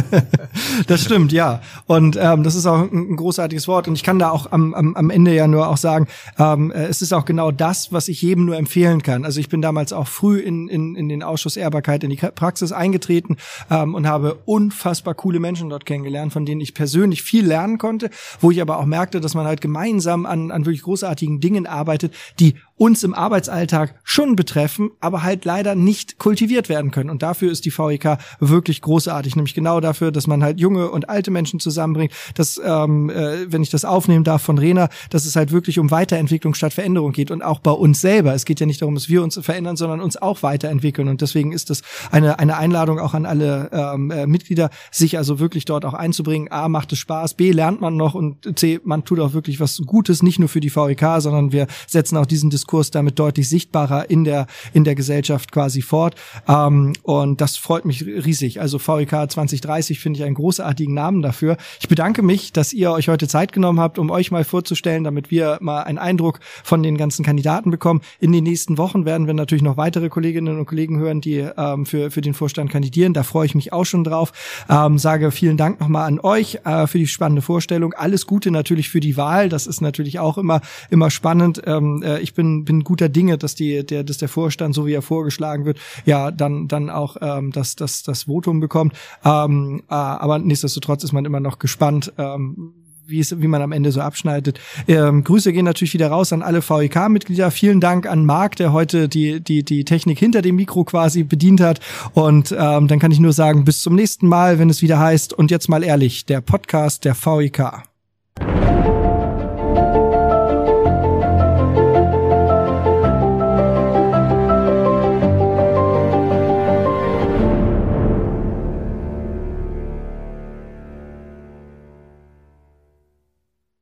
das 0.87 1.03
stimmt, 1.05 1.33
ja. 1.33 1.63
Und 1.87 2.17
ähm, 2.21 2.43
das 2.43 2.55
ist 2.55 2.67
auch 2.67 2.79
ein, 2.79 3.13
ein, 3.13 3.17
großartiges 3.17 3.69
Wort. 3.69 3.89
Und 3.89 3.95
ich 3.95 4.03
kann 4.03 4.19
da 4.19 4.31
auch 4.31 4.51
am, 4.53 4.75
am, 4.75 4.95
am 4.97 5.11
Ende 5.11 5.35
ja 5.35 5.47
nur 5.47 5.69
auch 5.69 5.77
sagen, 5.77 6.09
ähm, 6.39 6.71
äh, 6.71 6.87
es 6.87 7.03
ist 7.03 7.13
auch 7.13 7.25
genau 7.25 7.51
das, 7.51 7.93
was 7.93 8.09
ich 8.09 8.23
jedem 8.23 8.47
nur 8.47 8.57
empfehlen 8.57 9.03
kann. 9.03 9.25
Also 9.25 9.41
ich 9.41 9.49
bin 9.49 9.63
damals 9.63 9.93
auch 9.93 10.09
früh 10.09 10.41
in, 10.41 10.69
in, 10.69 10.95
in 10.95 11.09
den 11.09 11.23
Ausschuss 11.23 11.57
Ehrbarkeit 11.57 12.05
in 12.05 12.11
die 12.11 12.17
Praxis 12.17 12.73
eingetreten 12.73 13.37
ähm, 13.71 13.95
und 13.95 14.07
habe 14.07 14.39
unfassbar 14.45 15.15
coole 15.15 15.41
Menschen 15.41 15.71
dort 15.71 15.87
kennengelernt, 15.87 16.33
von 16.33 16.47
denen 16.47 16.61
ich 16.61 16.75
persönlich 16.75 17.23
viel 17.23 17.47
lernen 17.47 17.79
konnte, 17.79 18.11
wo 18.41 18.51
ich 18.51 18.61
aber 18.61 18.79
auch 18.79 18.87
merkte, 18.87 19.21
dass 19.21 19.35
man 19.35 19.47
halt 19.47 19.61
gemeinsam 19.61 20.27
an, 20.27 20.51
an 20.51 20.65
wirklich 20.67 20.83
großartigen 20.83 21.41
Dingen 21.41 21.67
arbeitet, 21.67 22.15
die 22.41 22.57
uns 22.79 23.03
im 23.03 23.13
Arbeitsalltag 23.13 23.97
schon 24.05 24.37
betreffen, 24.37 24.91
aber 25.01 25.25
halt 25.25 25.45
leider 25.45 25.75
nicht 25.75 26.19
kultiviert 26.19 26.69
werden 26.69 26.93
können. 26.93 27.11
Und 27.11 27.23
dafür 27.23 27.51
ist 27.51 27.65
die 27.65 27.77
VEK 27.77 28.19
wirklich 28.39 28.81
großartig, 28.81 29.35
nämlich 29.35 29.55
genau 29.55 29.81
dafür, 29.81 30.13
dass 30.13 30.29
man 30.29 30.45
halt 30.45 30.61
junge 30.61 30.91
und 30.91 31.09
alte 31.09 31.33
Menschen 31.33 31.59
zusammenbringt, 31.59 32.13
dass, 32.35 32.61
ähm, 32.65 33.11
äh, 33.11 33.53
wenn 33.53 33.63
ich 33.63 33.71
das 33.71 33.85
aufnehmen 33.85 34.23
darf 34.23 34.43
von 34.43 34.59
Rena, 34.59 34.89
dass 35.11 35.27
es 35.27 35.35
halt 35.35 35.51
wirklich 35.51 35.79
um 35.81 35.91
Weiterentwicklung 35.91 36.55
statt 36.55 36.73
Veränderung 36.73 37.13
geht 37.13 37.33
und 37.33 37.43
auch 37.43 37.59
bei 37.59 37.73
uns 37.73 38.01
selber. 38.01 38.33
Es 38.33 38.45
geht 38.45 38.61
ja 38.61 38.67
nicht 38.67 38.81
darum, 38.81 38.95
dass 38.95 39.09
wir 39.09 39.25
uns 39.25 39.39
verändern, 39.43 39.77
sondern 39.77 40.01
uns 40.01 40.17
auch 40.17 40.45
weiterentwickeln. 40.45 41.09
Und 41.09 41.21
deswegen 41.21 41.53
ist 41.53 41.71
das 41.71 41.83
eine, 42.13 42.39
eine 42.39 42.57
Einladung 42.57 43.01
auch 43.01 43.15
an 43.15 43.27
alle 43.27 43.71
ähm, 43.73 44.13
äh, 44.13 44.27
Mitglieder, 44.27 44.71
sich 44.93 45.19
also 45.19 45.41
wirklich 45.41 45.65
dort 45.65 45.85
auch 45.85 45.95
einzubringen. 45.95 46.53
A, 46.53 46.69
macht 46.69 46.93
es 46.93 47.01
Spaß, 47.01 47.35
B, 47.35 47.51
lernt 47.51 47.81
man 47.81 47.97
noch 47.97 48.15
und 48.15 48.57
C, 48.57 48.79
man 48.85 49.05
tut 49.05 49.19
auch 49.19 49.33
wirklich 49.33 49.59
was 49.59 49.83
Gutes, 49.85 50.23
nicht 50.23 50.39
nur 50.39 50.49
für 50.49 50.61
die 50.61 50.75
VEK, 50.75 51.21
sondern 51.21 51.51
wir 51.51 51.67
setzen 51.89 52.17
auch 52.17 52.27
diesen 52.27 52.51
Diskurs 52.51 52.68
damit 52.91 53.19
deutlich 53.19 53.49
sichtbarer 53.49 54.11
in 54.11 54.25
der, 54.25 54.47
in 54.73 54.85
der 54.85 54.95
Gesellschaft 54.95 55.53
quasi 55.53 55.83
fort. 55.83 56.15
Ähm, 56.47 56.93
und 57.03 57.41
das 57.41 57.57
freut 57.57 57.85
mich 57.85 58.05
riesig. 58.05 58.61
Also 58.61 58.79
VEK 58.79 59.31
2030 59.31 60.01
finde 60.01 60.21
ich 60.21 60.25
einen 60.25 60.35
großartigen 60.35 60.95
Namen 60.95 61.23
dafür. 61.23 61.57
Ich 61.81 61.89
bedanke 61.89 62.23
mich, 62.23 62.53
dass 62.53 62.73
ihr 62.73 62.93
euch 62.93 63.09
heute 63.09 63.29
Zeit 63.29 63.53
genommen 63.53 63.81
habt, 63.81 63.99
um 63.99 64.11
euch 64.11 64.31
mal 64.31 64.45
vorzustellen, 64.45 65.05
damit 65.05 65.31
wir 65.31 65.59
mal 65.61 65.83
einen 65.83 65.99
Eindruck 65.99 66.41
von 66.63 66.83
den 66.83 66.97
ganzen 66.97 67.25
Kandidaten 67.25 67.71
bekommen. 67.71 68.01
In 68.21 68.33
den 68.33 68.45
nächsten 68.45 68.79
Wochen 68.79 69.05
werden 69.05 69.27
wir 69.27 69.35
natürlich 69.35 69.63
noch 69.63 69.77
weitere 69.77 70.09
Kolleginnen 70.09 70.59
und 70.59 70.67
Kollegen 70.67 70.99
hören, 70.99 71.21
die 71.21 71.39
ähm, 71.39 71.87
für, 71.87 72.11
für 72.11 72.21
den 72.21 72.35
Vorstand 72.35 72.71
kandidieren. 72.71 73.15
Da 73.15 73.23
freue 73.23 73.47
ich 73.47 73.55
mich 73.55 73.73
auch 73.73 73.85
schon 73.85 74.05
drauf. 74.05 74.33
Ähm, 74.69 74.99
sage 74.99 75.31
vielen 75.31 75.57
Dank 75.57 75.81
nochmal 75.81 76.07
an 76.07 76.21
euch 76.21 76.61
äh, 76.65 76.87
für 76.87 76.99
die 76.99 77.07
spannende 77.07 77.43
Vorstellung. 77.43 77.95
Alles 77.95 78.27
Gute 78.27 78.51
natürlich 78.51 78.89
für 78.89 79.01
die 79.01 79.17
Wahl. 79.17 79.49
Das 79.49 79.67
ist 79.67 79.81
natürlich 79.81 80.19
auch 80.19 80.39
immer, 80.39 80.61
immer 80.91 81.11
spannend. 81.11 81.63
Ähm, 81.67 82.03
äh, 82.03 82.21
ich 82.21 82.35
bin, 82.65 82.79
bin 82.79 82.85
guter 82.85 83.09
Dinge, 83.09 83.39
dass 83.39 83.55
die, 83.55 83.85
der, 83.85 84.05
dass 84.05 84.19
der 84.19 84.29
Vorstand, 84.29 84.75
so 84.75 84.87
wie 84.87 84.95
er 84.95 85.03
vorgeschlagen 85.03 85.65
wird, 85.65 85.79
ja, 86.05 86.31
dann 86.31 86.69
dann 86.69 86.91
auch 86.91 87.17
ähm, 87.21 87.53
das 87.53 87.77
das 87.77 88.03
das 88.03 88.25
Votum 88.25 88.61
bekommt. 88.61 88.95
Ähm, 89.25 89.83
äh, 89.89 89.95
aber 89.95 90.39
nichtsdestotrotz 90.39 91.05
ist 91.05 91.13
man 91.13 91.25
immer 91.25 91.41
noch 91.41 91.59
gespannt. 91.59 92.13
Ähm, 92.19 92.75
wie, 93.09 93.21
es, 93.21 93.41
wie 93.41 93.49
man 93.49 93.63
am 93.63 93.73
Ende 93.73 93.91
so 93.91 94.01
abschneidet. 94.01 94.61
Ähm, 94.87 95.25
Grüße 95.25 95.53
gehen 95.53 95.65
natürlich 95.65 95.95
wieder 95.95 96.09
raus 96.09 96.33
an 96.33 96.43
alle 96.43 96.61
VEK-Mitglieder. 96.61 97.51
Vielen 97.51 97.81
Dank 97.81 98.07
an 98.07 98.25
Marc, 98.25 98.57
der 98.57 98.73
heute 98.73 99.09
die, 99.09 99.41
die, 99.41 99.65
die 99.65 99.85
Technik 99.85 100.19
hinter 100.19 100.43
dem 100.43 100.57
Mikro 100.57 100.85
quasi 100.85 101.25
bedient 101.25 101.61
hat. 101.61 101.81
Und 102.13 102.53
ähm, 102.53 102.87
dann 102.87 102.99
kann 102.99 103.11
ich 103.11 103.19
nur 103.19 103.33
sagen, 103.33 103.65
bis 103.65 103.81
zum 103.81 103.95
nächsten 103.95 104.29
Mal, 104.29 104.59
wenn 104.59 104.69
es 104.69 104.83
wieder 104.83 104.99
heißt, 104.99 105.33
und 105.33 105.51
jetzt 105.51 105.69
mal 105.69 105.83
ehrlich, 105.83 106.27
der 106.27 106.43
Podcast 106.43 107.05
der 107.05 107.15
VEK. 107.15 107.83